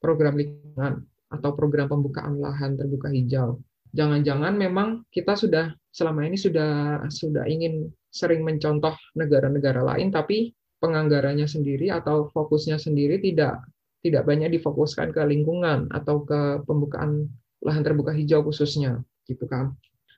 [0.00, 3.60] program lingkungan atau program pembukaan lahan terbuka hijau.
[3.92, 10.50] Jangan-jangan memang kita sudah selama ini sudah sudah ingin sering mencontoh negara-negara lain tapi
[10.82, 13.62] penganggarannya sendiri atau fokusnya sendiri tidak
[14.04, 17.30] tidak banyak difokuskan ke lingkungan atau ke pembukaan
[17.64, 19.72] lahan terbuka hijau khususnya gitu kan.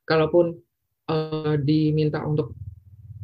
[0.06, 0.58] Kalaupun
[1.10, 2.54] uh, diminta untuk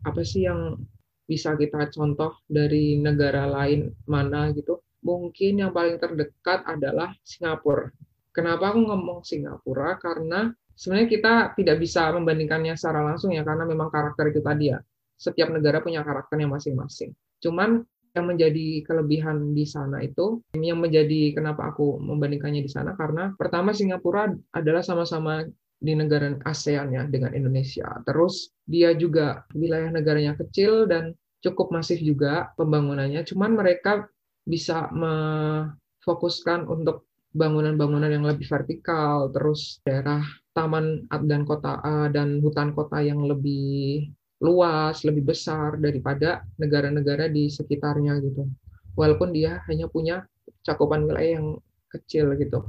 [0.03, 0.75] apa sih yang
[1.23, 4.83] bisa kita contoh dari negara lain mana gitu.
[5.03, 7.91] Mungkin yang paling terdekat adalah Singapura.
[8.31, 9.99] Kenapa aku ngomong Singapura?
[9.99, 10.47] Karena
[10.79, 14.79] sebenarnya kita tidak bisa membandingkannya secara langsung ya karena memang karakter itu tadi ya.
[15.19, 17.15] Setiap negara punya karakternya masing-masing.
[17.43, 23.33] Cuman yang menjadi kelebihan di sana itu yang menjadi kenapa aku membandingkannya di sana karena
[23.41, 25.49] pertama Singapura adalah sama-sama
[25.83, 27.91] di negara ASEAN ya dengan Indonesia.
[28.07, 33.27] Terus dia juga wilayah negaranya kecil dan cukup masif juga pembangunannya.
[33.27, 34.07] Cuman mereka
[34.47, 40.23] bisa memfokuskan untuk bangunan-bangunan yang lebih vertikal, terus daerah
[40.55, 41.81] taman dan kota
[42.15, 48.47] dan hutan kota yang lebih luas, lebih besar daripada negara-negara di sekitarnya gitu.
[48.95, 50.23] Walaupun dia hanya punya
[50.63, 51.59] cakupan wilayah yang
[51.91, 52.69] kecil gitu.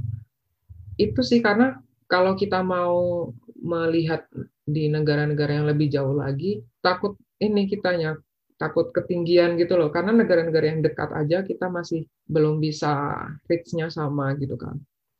[0.96, 1.78] Itu sih karena
[2.14, 3.26] kalau kita mau
[3.58, 4.30] melihat
[4.62, 8.14] di negara-negara yang lebih jauh lagi, takut ini kitanya
[8.54, 13.18] takut ketinggian gitu loh karena negara-negara yang dekat aja kita masih belum bisa
[13.50, 14.78] reach-nya sama gitu kan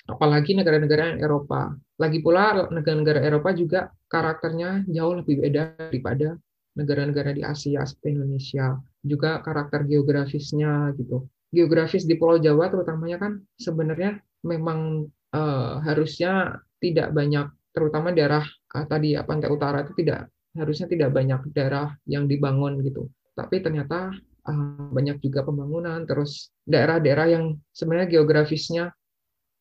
[0.08, 1.72] apalagi negara-negara Eropa.
[1.96, 3.80] Lagi pula negara-negara Eropa juga
[4.10, 6.36] karakternya jauh lebih beda daripada
[6.74, 8.76] negara-negara di Asia seperti Indonesia.
[9.04, 11.24] Juga karakter geografisnya gitu.
[11.54, 18.44] Geografis di Pulau Jawa terutamanya kan sebenarnya memang uh, harusnya tidak banyak terutama daerah
[18.76, 23.08] uh, tadi ya, pantai utara itu tidak harusnya tidak banyak daerah yang dibangun gitu.
[23.32, 24.12] Tapi ternyata
[24.44, 28.92] uh, banyak juga pembangunan terus daerah-daerah yang sebenarnya geografisnya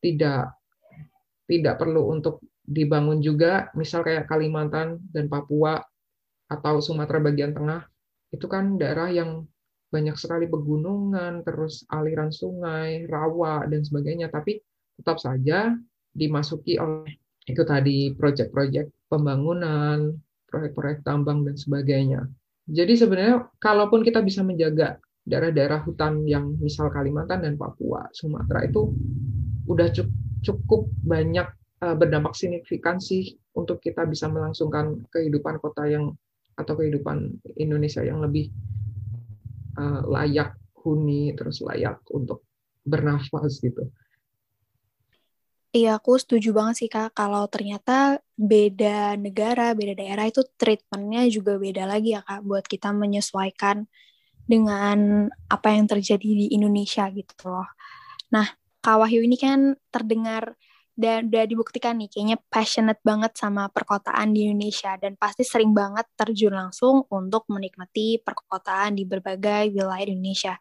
[0.04, 0.52] tidak
[1.48, 5.76] tidak perlu untuk dibangun juga, misal kayak Kalimantan dan Papua
[6.48, 7.84] atau Sumatera bagian tengah,
[8.32, 9.44] itu kan daerah yang
[9.92, 14.32] banyak sekali pegunungan, terus aliran sungai, rawa, dan sebagainya.
[14.32, 14.58] Tapi
[14.96, 15.76] tetap saja
[16.14, 20.16] dimasuki oleh itu tadi proyek-proyek pembangunan,
[20.48, 22.24] proyek-proyek tambang dan sebagainya.
[22.64, 24.96] Jadi sebenarnya kalaupun kita bisa menjaga
[25.28, 28.92] daerah-daerah hutan yang misal Kalimantan dan Papua, Sumatera itu
[29.68, 29.92] udah
[30.44, 31.48] cukup banyak
[31.84, 36.16] eh, berdampak signifikan sih untuk kita bisa melangsungkan kehidupan kota yang
[36.54, 38.48] atau kehidupan Indonesia yang lebih
[39.76, 42.44] eh, layak huni terus layak untuk
[42.84, 43.88] bernafas gitu.
[45.74, 51.58] Iya, aku setuju banget sih Kak, kalau ternyata beda negara, beda daerah itu treatmentnya juga
[51.58, 53.82] beda lagi ya Kak, buat kita menyesuaikan
[54.46, 57.66] dengan apa yang terjadi di Indonesia gitu loh.
[58.30, 58.46] Nah,
[58.86, 60.54] Kak Wahyu ini kan terdengar
[60.94, 66.06] dan udah dibuktikan nih, kayaknya passionate banget sama perkotaan di Indonesia, dan pasti sering banget
[66.14, 70.54] terjun langsung untuk menikmati perkotaan di berbagai wilayah Indonesia.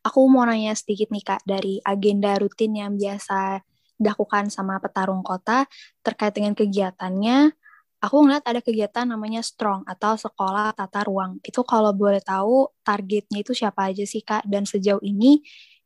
[0.00, 3.60] Aku mau nanya sedikit nih Kak, dari agenda rutin yang biasa
[3.96, 5.64] dilakukan sama petarung kota
[6.04, 7.52] terkait dengan kegiatannya,
[8.00, 11.40] aku ngeliat ada kegiatan namanya Strong atau Sekolah Tata Ruang.
[11.40, 14.44] Itu kalau boleh tahu targetnya itu siapa aja sih Kak?
[14.46, 15.40] Dan sejauh ini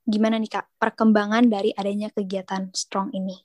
[0.04, 3.36] gimana nih Kak perkembangan dari adanya kegiatan Strong ini?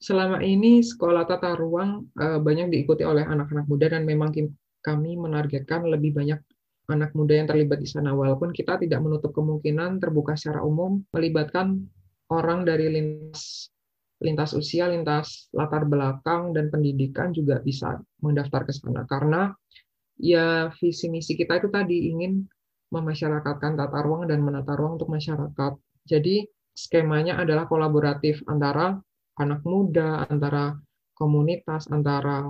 [0.00, 4.32] Selama ini Sekolah Tata Ruang uh, banyak diikuti oleh anak-anak muda dan memang
[4.80, 6.40] kami menargetkan lebih banyak
[6.88, 8.16] anak muda yang terlibat di sana.
[8.16, 11.84] Walaupun kita tidak menutup kemungkinan terbuka secara umum melibatkan
[12.32, 13.68] orang dari lintas
[14.20, 19.52] lintas usia, lintas latar belakang dan pendidikan juga bisa mendaftar ke sana karena
[20.20, 22.44] ya visi misi kita itu tadi ingin
[22.92, 25.72] memasyarakatkan tata ruang dan menata ruang untuk masyarakat.
[26.04, 26.44] Jadi
[26.74, 28.98] skemanya adalah kolaboratif antara
[29.40, 30.76] anak muda, antara
[31.16, 32.44] komunitas, antara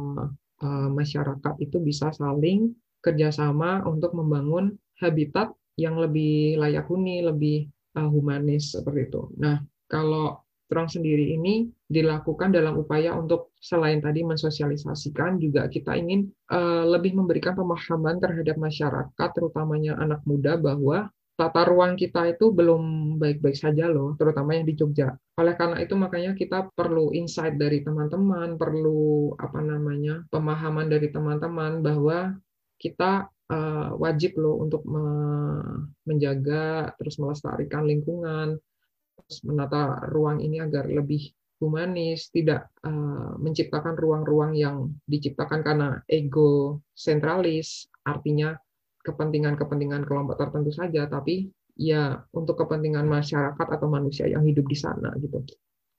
[0.64, 8.08] uh, masyarakat itu bisa saling kerjasama untuk membangun habitat yang lebih layak huni, lebih uh,
[8.08, 9.22] humanis seperti itu.
[9.38, 10.40] Nah, kalau
[10.70, 17.18] Strong sendiri ini dilakukan dalam upaya untuk selain tadi mensosialisasikan juga kita ingin uh, lebih
[17.18, 23.90] memberikan pemahaman terhadap masyarakat terutamanya anak muda bahwa tata ruang kita itu belum baik-baik saja
[23.90, 25.10] loh, terutama yang di Jogja.
[25.42, 31.82] Oleh karena itu makanya kita perlu insight dari teman-teman, perlu apa namanya pemahaman dari teman-teman
[31.82, 32.38] bahwa
[32.78, 35.02] kita uh, wajib loh untuk me
[36.06, 38.54] menjaga terus melestarikan lingkungan,
[39.44, 47.84] menata ruang ini agar lebih humanis, tidak uh, menciptakan ruang-ruang yang diciptakan karena ego sentralis,
[48.08, 48.56] artinya
[49.04, 55.12] kepentingan-kepentingan kelompok tertentu saja, tapi ya untuk kepentingan masyarakat atau manusia yang hidup di sana
[55.20, 55.40] gitu.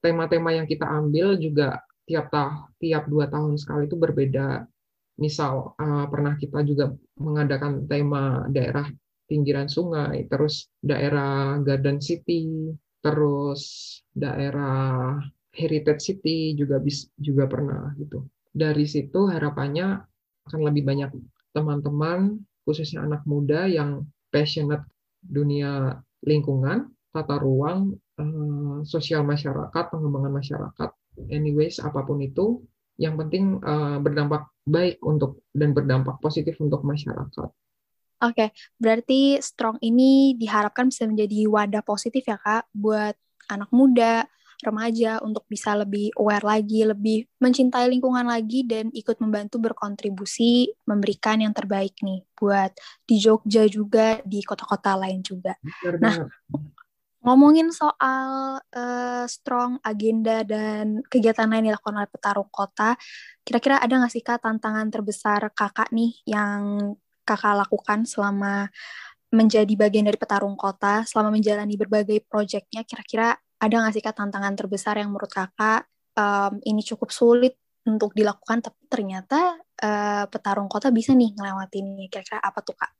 [0.01, 4.65] Tema-tema yang kita ambil juga tiap tah tiap dua tahun sekali itu berbeda.
[5.21, 6.89] Misal uh, pernah kita juga
[7.21, 8.89] mengadakan tema daerah
[9.29, 13.61] pinggiran sungai, terus daerah garden city, terus
[14.13, 15.17] daerah
[15.51, 18.23] heritage city juga bis, juga pernah gitu.
[18.51, 19.99] Dari situ harapannya
[20.47, 21.09] akan lebih banyak
[21.51, 24.85] teman-teman khususnya anak muda yang passionate
[25.21, 30.89] dunia lingkungan, tata ruang, eh, sosial masyarakat, pengembangan masyarakat,
[31.29, 32.61] anyways apa pun itu,
[33.01, 37.49] yang penting eh, berdampak baik untuk dan berdampak positif untuk masyarakat.
[38.21, 43.17] Oke, berarti Strong ini diharapkan bisa menjadi wadah positif ya Kak buat
[43.49, 44.29] anak muda,
[44.61, 51.41] remaja untuk bisa lebih aware lagi, lebih mencintai lingkungan lagi dan ikut membantu berkontribusi memberikan
[51.41, 52.71] yang terbaik nih buat
[53.03, 55.57] di Jogja juga di kota-kota lain juga.
[55.97, 56.29] Nah,
[57.25, 62.97] ngomongin soal uh, strong agenda dan kegiatan lain yang dilakukan oleh petarung kota,
[63.41, 66.93] kira-kira ada nggak sih kak tantangan terbesar kakak nih yang
[67.31, 68.67] kakak lakukan selama
[69.31, 74.53] menjadi bagian dari petarung kota, selama menjalani berbagai proyeknya, kira-kira ada nggak sih kak tantangan
[74.59, 75.87] terbesar yang menurut kakak
[76.19, 77.55] um, ini cukup sulit
[77.87, 82.05] untuk dilakukan, tapi ternyata uh, petarung kota bisa nih ngelewatin ini.
[82.11, 82.91] Kira-kira apa tuh kak?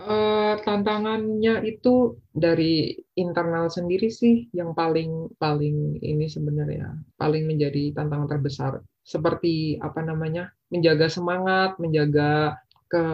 [0.00, 8.24] Uh, tantangannya itu dari internal sendiri sih yang paling paling ini sebenarnya paling menjadi tantangan
[8.24, 12.56] terbesar seperti apa namanya menjaga semangat menjaga
[12.90, 13.04] ke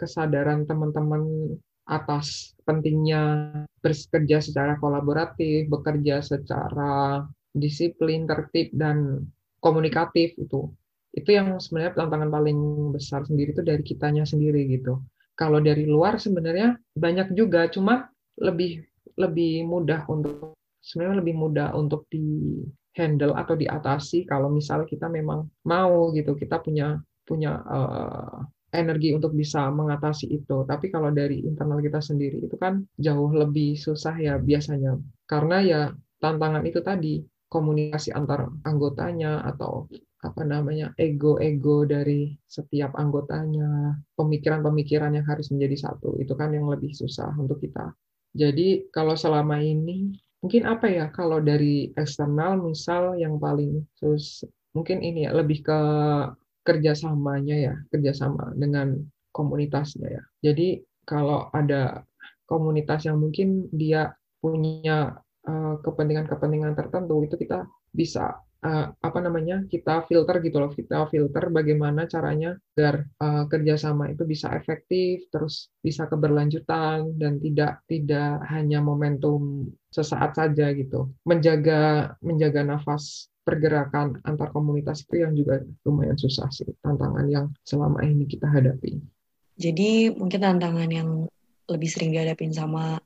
[0.00, 1.54] kesadaran teman-teman
[1.88, 9.24] atas pentingnya bekerja secara kolaboratif bekerja secara disiplin tertib dan
[9.60, 10.68] komunikatif itu
[11.16, 12.58] itu yang sebenarnya tantangan paling
[12.92, 15.00] besar sendiri itu dari kitanya sendiri gitu.
[15.38, 18.84] Kalau dari luar sebenarnya banyak juga, cuma lebih
[19.18, 22.58] lebih mudah untuk sebenarnya lebih mudah untuk di
[22.94, 29.32] handle atau diatasi kalau misal kita memang mau gitu, kita punya punya uh, energi untuk
[29.32, 30.64] bisa mengatasi itu.
[30.68, 35.00] Tapi kalau dari internal kita sendiri itu kan jauh lebih susah ya biasanya.
[35.24, 35.80] Karena ya
[36.20, 39.88] tantangan itu tadi komunikasi antar anggotanya atau
[40.18, 46.18] apa namanya ego-ego dari setiap anggotanya, pemikiran-pemikiran yang harus menjadi satu.
[46.18, 47.94] Itu kan yang lebih susah untuk kita.
[48.34, 55.02] Jadi kalau selama ini mungkin apa ya kalau dari eksternal misal yang paling sus mungkin
[55.02, 55.80] ini ya lebih ke
[56.68, 59.00] kerjasamanya ya kerjasama dengan
[59.32, 60.22] komunitasnya ya.
[60.44, 62.04] Jadi kalau ada
[62.44, 64.12] komunitas yang mungkin dia
[64.44, 65.16] punya
[65.48, 71.50] eh, kepentingan-kepentingan tertentu itu kita bisa uh, apa namanya kita filter gitu loh kita filter
[71.50, 78.82] bagaimana caranya agar uh, kerjasama itu bisa efektif terus bisa keberlanjutan dan tidak tidak hanya
[78.82, 86.52] momentum sesaat saja gitu menjaga menjaga nafas pergerakan antar komunitas itu yang juga lumayan susah
[86.52, 89.00] sih tantangan yang selama ini kita hadapi.
[89.56, 91.24] Jadi mungkin tantangan yang
[91.64, 93.00] lebih sering dihadapin sama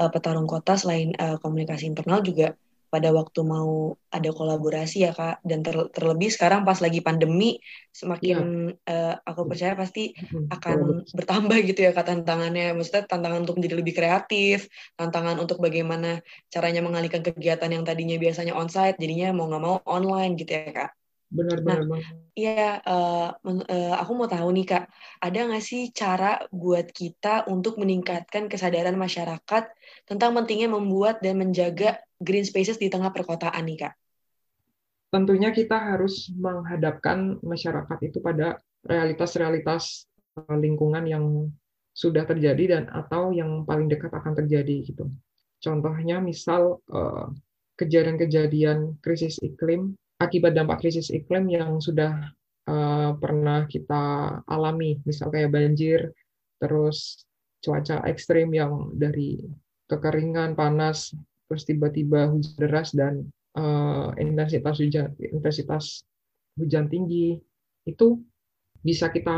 [0.00, 2.56] uh, petarung kota selain uh, komunikasi internal juga
[2.92, 5.40] pada waktu mau ada kolaborasi ya kak.
[5.40, 7.56] Dan ter, terlebih sekarang pas lagi pandemi
[7.88, 8.38] semakin
[8.76, 8.92] ya.
[8.92, 10.12] uh, aku percaya pasti
[10.52, 12.76] akan bertambah gitu ya kak tantangannya.
[12.76, 14.68] Maksudnya tantangan untuk menjadi lebih kreatif
[15.00, 16.20] tantangan untuk bagaimana
[16.52, 20.90] caranya mengalihkan kegiatan yang tadinya biasanya onsite jadinya mau nggak mau online gitu ya kak.
[21.32, 22.00] Benar-benar nah,
[22.36, 24.84] iya uh, uh, aku mau tahu nih kak.
[25.24, 29.64] Ada nggak sih cara buat kita untuk meningkatkan kesadaran masyarakat
[30.04, 33.94] tentang pentingnya membuat dan menjaga green spaces di tengah perkotaan nih kak?
[35.12, 38.56] Tentunya kita harus menghadapkan masyarakat itu pada
[38.88, 40.08] realitas-realitas
[40.48, 41.52] lingkungan yang
[41.92, 45.12] sudah terjadi dan atau yang paling dekat akan terjadi gitu.
[45.60, 46.80] Contohnya misal
[47.76, 49.92] kejadian-kejadian krisis iklim
[50.22, 52.30] akibat dampak krisis iklim yang sudah
[52.70, 56.14] uh, pernah kita alami, misal kayak banjir,
[56.62, 57.26] terus
[57.58, 59.42] cuaca ekstrim yang dari
[59.90, 61.10] kekeringan, panas,
[61.52, 63.28] terus tiba-tiba hujan deras dan
[63.60, 66.08] uh, intensitas hujan intensitas
[66.56, 67.36] hujan tinggi
[67.84, 68.16] itu
[68.80, 69.36] bisa kita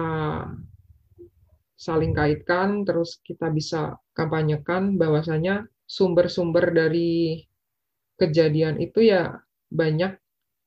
[1.75, 7.45] saling kaitkan, terus kita bisa kampanyekan bahwasanya sumber-sumber dari
[8.17, 10.17] kejadian itu ya banyak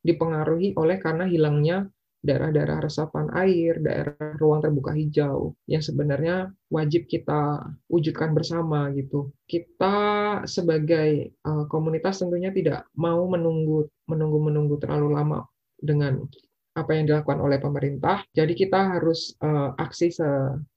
[0.04, 1.88] dipengaruhi oleh karena hilangnya
[2.22, 9.32] daerah-daerah resapan air, daerah ruang terbuka hijau yang sebenarnya wajib kita wujudkan bersama gitu.
[9.46, 9.98] Kita
[10.50, 15.40] sebagai uh, komunitas tentunya tidak mau menunggu menunggu menunggu terlalu lama
[15.78, 16.26] dengan
[16.78, 18.22] apa yang dilakukan oleh pemerintah.
[18.38, 20.14] Jadi kita harus uh, aksi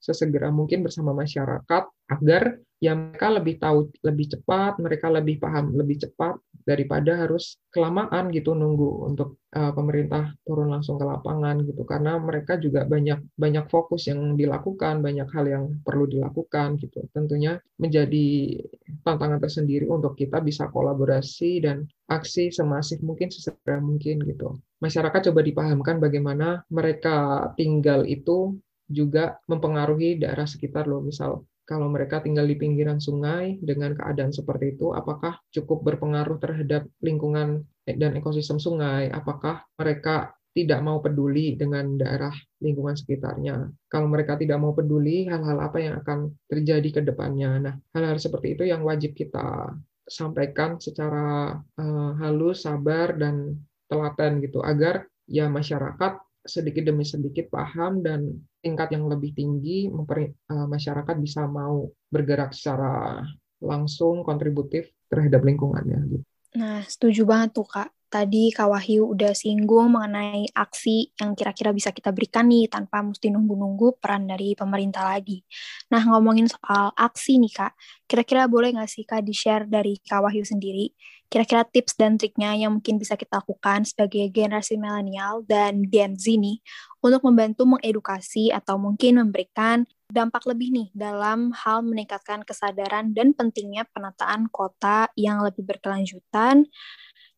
[0.01, 2.43] sesegera mungkin bersama masyarakat agar
[2.81, 6.33] ya mereka lebih tahu lebih cepat, mereka lebih paham lebih cepat
[6.65, 12.57] daripada harus kelamaan gitu nunggu untuk uh, pemerintah turun langsung ke lapangan gitu karena mereka
[12.57, 17.05] juga banyak banyak fokus yang dilakukan, banyak hal yang perlu dilakukan gitu.
[17.13, 18.57] Tentunya menjadi
[19.05, 24.57] tantangan tersendiri untuk kita bisa kolaborasi dan aksi semasif mungkin sesegera mungkin gitu.
[24.81, 28.57] Masyarakat coba dipahamkan bagaimana mereka tinggal itu
[28.91, 34.75] juga mempengaruhi daerah sekitar loh misal kalau mereka tinggal di pinggiran sungai dengan keadaan seperti
[34.75, 39.07] itu, apakah cukup berpengaruh terhadap lingkungan dan ekosistem sungai?
[39.07, 43.71] Apakah mereka tidak mau peduli dengan daerah lingkungan sekitarnya.
[43.87, 47.55] Kalau mereka tidak mau peduli, hal-hal apa yang akan terjadi ke depannya.
[47.63, 49.71] Nah, hal-hal seperti itu yang wajib kita
[50.03, 58.01] sampaikan secara uh, halus, sabar, dan telaten gitu, agar ya masyarakat sedikit demi sedikit paham
[58.01, 58.25] dan
[58.61, 63.21] tingkat yang lebih tinggi eh, masyarakat bisa mau bergerak secara
[63.61, 65.99] langsung kontributif terhadap lingkungannya.
[66.09, 66.25] Gitu.
[66.57, 67.89] Nah, setuju banget tuh Kak.
[68.11, 73.31] Tadi Kak Wahyu udah singgung mengenai aksi yang kira-kira bisa kita berikan nih tanpa mesti
[73.31, 75.39] nunggu-nunggu peran dari pemerintah lagi.
[75.87, 77.73] Nah, ngomongin soal aksi nih Kak,
[78.11, 80.91] kira-kira boleh nggak sih Kak di-share dari Kak Wahyu sendiri
[81.31, 86.27] kira-kira tips dan triknya yang mungkin bisa kita lakukan sebagai generasi milenial dan Gen Z
[86.35, 86.59] nih
[86.99, 93.87] untuk membantu mengedukasi atau mungkin memberikan dampak lebih nih dalam hal meningkatkan kesadaran dan pentingnya
[93.95, 96.67] penataan kota yang lebih berkelanjutan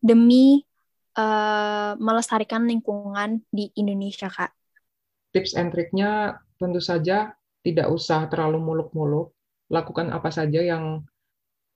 [0.01, 0.65] demi
[1.13, 4.51] uh, melestarikan lingkungan di Indonesia, Kak?
[5.37, 9.37] Tips and triknya tentu saja tidak usah terlalu muluk-muluk.
[9.69, 11.05] Lakukan apa saja yang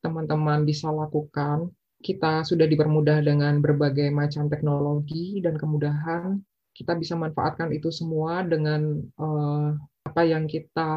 [0.02, 1.70] teman-teman bisa lakukan.
[1.98, 6.38] Kita sudah dipermudah dengan berbagai macam teknologi dan kemudahan.
[6.72, 9.74] Kita bisa manfaatkan itu semua dengan uh,
[10.06, 10.92] apa yang kita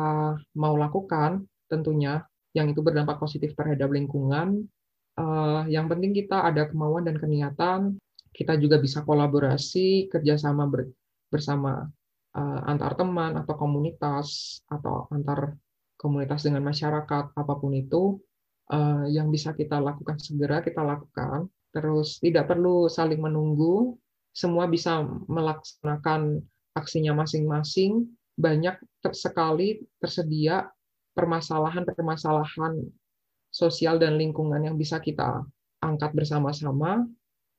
[0.53, 2.21] mau lakukan, tentunya
[2.53, 4.69] yang itu berdampak positif terhadap lingkungan.
[5.17, 7.97] Uh, yang penting kita ada kemauan dan keniatan.
[8.31, 10.93] Kita juga bisa kolaborasi, kerjasama ber,
[11.33, 11.89] bersama
[12.37, 15.57] uh, antar teman atau komunitas atau antar
[16.01, 18.19] komunitas dengan masyarakat apa pun itu
[18.71, 21.51] uh, yang bisa kita lakukan segera kita lakukan.
[21.71, 23.99] Terus tidak perlu saling menunggu.
[24.31, 26.39] Semua bisa melaksanakan
[26.79, 28.07] aksinya masing-masing.
[28.39, 28.79] Banyak
[29.11, 30.71] sekali tersedia
[31.19, 32.81] permasalahan-permasalahan
[33.51, 35.43] sosial dan lingkungan yang bisa kita
[35.83, 37.05] angkat bersama-sama.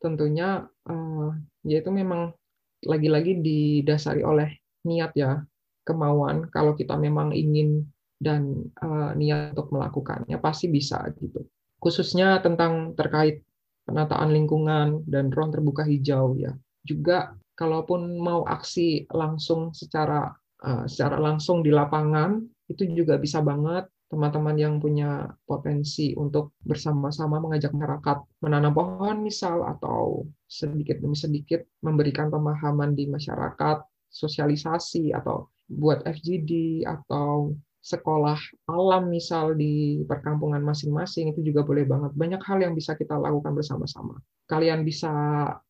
[0.02, 1.30] Tentunya uh,
[1.68, 2.34] yaitu memang
[2.82, 4.50] lagi-lagi didasari oleh
[4.88, 5.46] niat ya,
[5.86, 6.50] kemauan.
[6.50, 7.86] Kalau kita memang ingin
[8.22, 11.42] dan uh, niat untuk melakukannya pasti bisa gitu.
[11.82, 13.42] Khususnya tentang terkait
[13.90, 16.54] penataan lingkungan dan ruang terbuka hijau ya.
[16.86, 20.30] Juga kalaupun mau aksi langsung secara
[20.62, 22.38] uh, secara langsung di lapangan
[22.70, 29.64] itu juga bisa banget teman-teman yang punya potensi untuk bersama-sama mengajak masyarakat menanam pohon misal
[29.64, 38.38] atau sedikit demi sedikit memberikan pemahaman di masyarakat sosialisasi atau buat FGD atau sekolah
[38.70, 42.12] alam misal di perkampungan masing-masing itu juga boleh banget.
[42.14, 44.22] Banyak hal yang bisa kita lakukan bersama-sama.
[44.46, 45.10] Kalian bisa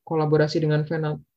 [0.03, 0.83] kolaborasi dengan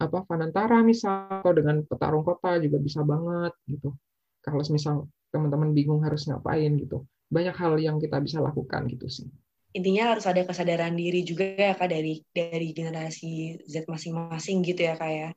[0.03, 3.95] apa Fanantara misal atau dengan petarung kota juga bisa banget gitu.
[4.43, 7.07] Kalau misal teman-teman bingung harus ngapain gitu.
[7.31, 9.31] Banyak hal yang kita bisa lakukan gitu sih
[9.75, 14.95] intinya harus ada kesadaran diri juga ya kak dari dari generasi Z masing-masing gitu ya
[14.95, 15.29] kak ya.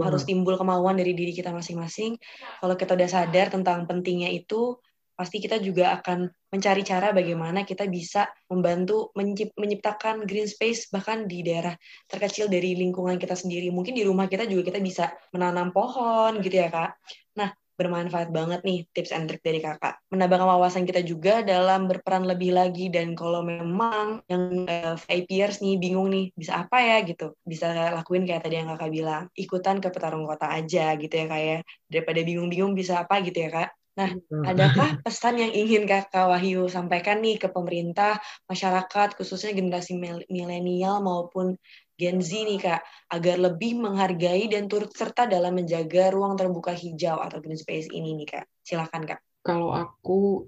[0.00, 2.16] Harus timbul kemauan dari diri kita masing-masing.
[2.64, 4.80] Kalau kita udah sadar tentang pentingnya itu
[5.16, 9.12] pasti kita juga akan mencari cara bagaimana kita bisa membantu
[9.56, 11.72] menciptakan green space bahkan di daerah
[12.08, 13.68] terkecil dari lingkungan kita sendiri.
[13.68, 16.96] Mungkin di rumah kita juga kita bisa menanam pohon gitu ya kak
[17.76, 20.00] bermanfaat banget nih tips and trick dari kakak.
[20.08, 25.76] Menambah wawasan kita juga dalam berperan lebih lagi dan kalau memang yang uh, VIPers nih
[25.76, 27.36] bingung nih bisa apa ya gitu.
[27.44, 31.44] Bisa lakuin kayak tadi yang kakak bilang, ikutan ke petarung kota aja gitu ya kayak
[31.46, 31.58] ya.
[31.86, 33.70] daripada bingung-bingung bisa apa gitu ya kak.
[33.96, 34.44] Nah, hmm.
[34.44, 39.96] adakah pesan yang ingin Kakak Wahyu sampaikan nih ke pemerintah, masyarakat, khususnya generasi
[40.28, 41.56] milenial maupun
[41.96, 42.80] Gen Z nih Kak,
[43.12, 48.12] agar lebih menghargai dan turut serta dalam menjaga ruang terbuka hijau atau green space ini
[48.20, 48.44] nih Kak.
[48.60, 49.20] Silakan Kak.
[49.40, 50.44] Kalau aku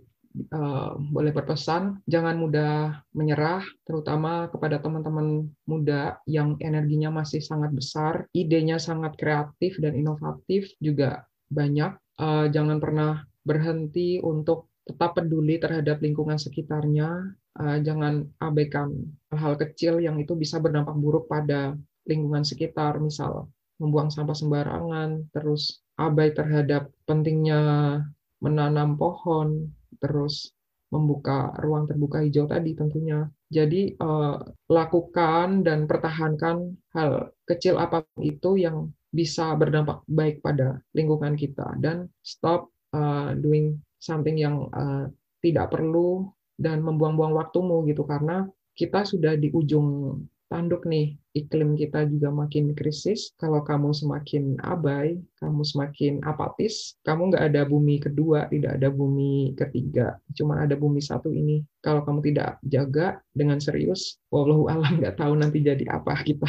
[0.52, 8.26] uh, boleh berpesan, jangan mudah menyerah, terutama kepada teman-teman muda yang energinya masih sangat besar,
[8.36, 11.96] idenya sangat kreatif dan inovatif juga banyak.
[12.18, 18.96] Uh, jangan pernah berhenti untuk tetap peduli terhadap lingkungan sekitarnya, uh, jangan abaikan
[19.28, 21.76] hal-hal kecil yang itu bisa berdampak buruk pada
[22.08, 28.00] lingkungan sekitar, misal membuang sampah sembarangan, terus abai terhadap pentingnya
[28.40, 29.68] menanam pohon,
[30.00, 30.56] terus
[30.88, 33.28] membuka ruang terbuka hijau tadi tentunya.
[33.52, 34.40] Jadi uh,
[34.72, 41.76] lakukan dan pertahankan hal kecil apa pun itu yang bisa berdampak baik pada lingkungan kita
[41.80, 45.10] dan stop uh, doing something yang uh,
[45.42, 48.02] tidak perlu dan membuang-buang waktumu gitu.
[48.02, 50.18] Karena kita sudah di ujung
[50.48, 53.36] tanduk nih iklim kita juga makin krisis.
[53.36, 59.52] Kalau kamu semakin abai kamu semakin apatis kamu nggak ada bumi kedua tidak ada bumi
[59.54, 60.16] ketiga.
[60.32, 61.62] Cuma ada bumi satu ini.
[61.84, 66.48] Kalau kamu tidak jaga dengan serius wallahu alam nggak tahu nanti jadi apa kita.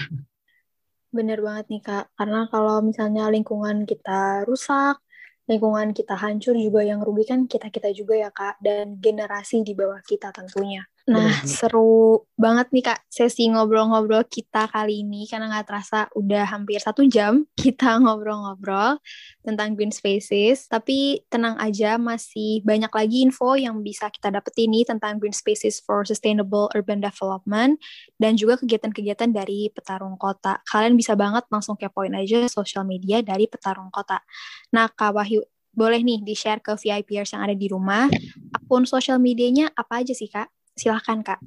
[1.10, 5.02] Bener banget nih Kak, karena kalau misalnya lingkungan kita rusak,
[5.50, 10.00] lingkungan kita hancur juga yang rugi kan kita-kita juga ya Kak dan generasi di bawah
[10.06, 10.86] kita tentunya.
[11.10, 16.78] Nah, seru banget nih Kak sesi ngobrol-ngobrol kita kali ini karena nggak terasa udah hampir
[16.78, 19.01] satu jam kita ngobrol-ngobrol
[19.41, 20.70] tentang green spaces.
[20.70, 25.82] Tapi tenang aja, masih banyak lagi info yang bisa kita dapetin nih tentang green spaces
[25.82, 27.82] for sustainable urban development
[28.22, 30.62] dan juga kegiatan-kegiatan dari Petarung Kota.
[30.70, 34.22] Kalian bisa banget langsung kepoin aja sosial media dari Petarung Kota.
[34.70, 35.41] Nah, Kak Wahyu,
[35.74, 38.05] boleh nih di-share ke VIPers yang ada di rumah.
[38.53, 40.59] Akun sosial medianya apa aja sih, Kak?
[40.80, 41.44] Silahkan, Kak.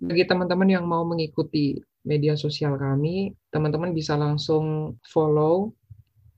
[0.00, 1.76] Bagi teman-teman yang mau mengikuti
[2.08, 5.76] media sosial kami, teman-teman bisa langsung follow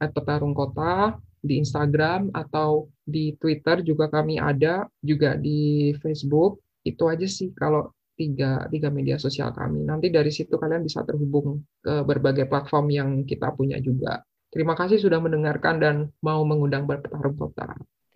[0.02, 6.58] at Petarung Kota di Instagram atau di Twitter juga kami ada, juga di Facebook.
[6.82, 9.86] Itu aja sih kalau tiga, tiga media sosial kami.
[9.86, 14.18] Nanti dari situ kalian bisa terhubung ke berbagai platform yang kita punya juga.
[14.50, 17.70] Terima kasih sudah mendengarkan dan mau mengundang berpetarung kota.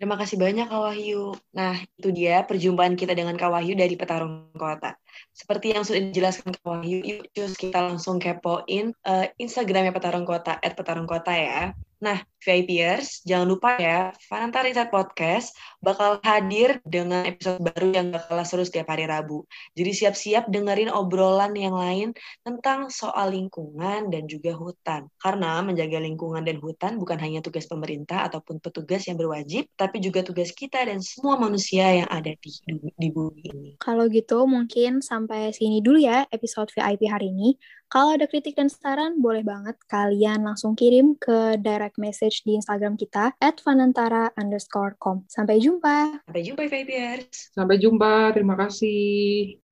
[0.04, 1.32] Terima kasih banyak Kak Wahyu.
[1.56, 5.00] Nah, itu dia perjumpaan kita dengan Kak Wahyu dari Petarung Kota.
[5.32, 7.00] Seperti yang sudah dijelaskan Kak Wahyu,
[7.32, 11.72] yuk kita langsung kepoin uh, Instagramnya Petarung Kota, at Petarung Kota ya.
[12.04, 18.44] Nah, VIPers, jangan lupa ya, Fanantara Insight Podcast bakal hadir dengan episode baru yang bakal
[18.44, 19.48] seru setiap hari Rabu.
[19.72, 22.12] Jadi siap-siap dengerin obrolan yang lain
[22.44, 25.08] tentang soal lingkungan dan juga hutan.
[25.16, 30.20] Karena menjaga lingkungan dan hutan bukan hanya tugas pemerintah ataupun petugas yang berwajib, tapi juga
[30.20, 32.52] tugas kita dan semua manusia yang ada di,
[33.00, 33.70] di bumi ini.
[33.80, 37.56] Kalau gitu, mungkin sampai sini dulu ya episode VIP hari ini.
[37.94, 42.94] Kalau ada kritik dan saran, boleh banget kalian langsung kirim ke direct message di Instagram
[43.00, 45.24] kita at fanantara underscore com.
[45.26, 46.22] Sampai jumpa.
[46.28, 47.50] Sampai jumpa, Vibers.
[47.50, 48.30] Sampai jumpa.
[48.36, 49.63] Terima kasih.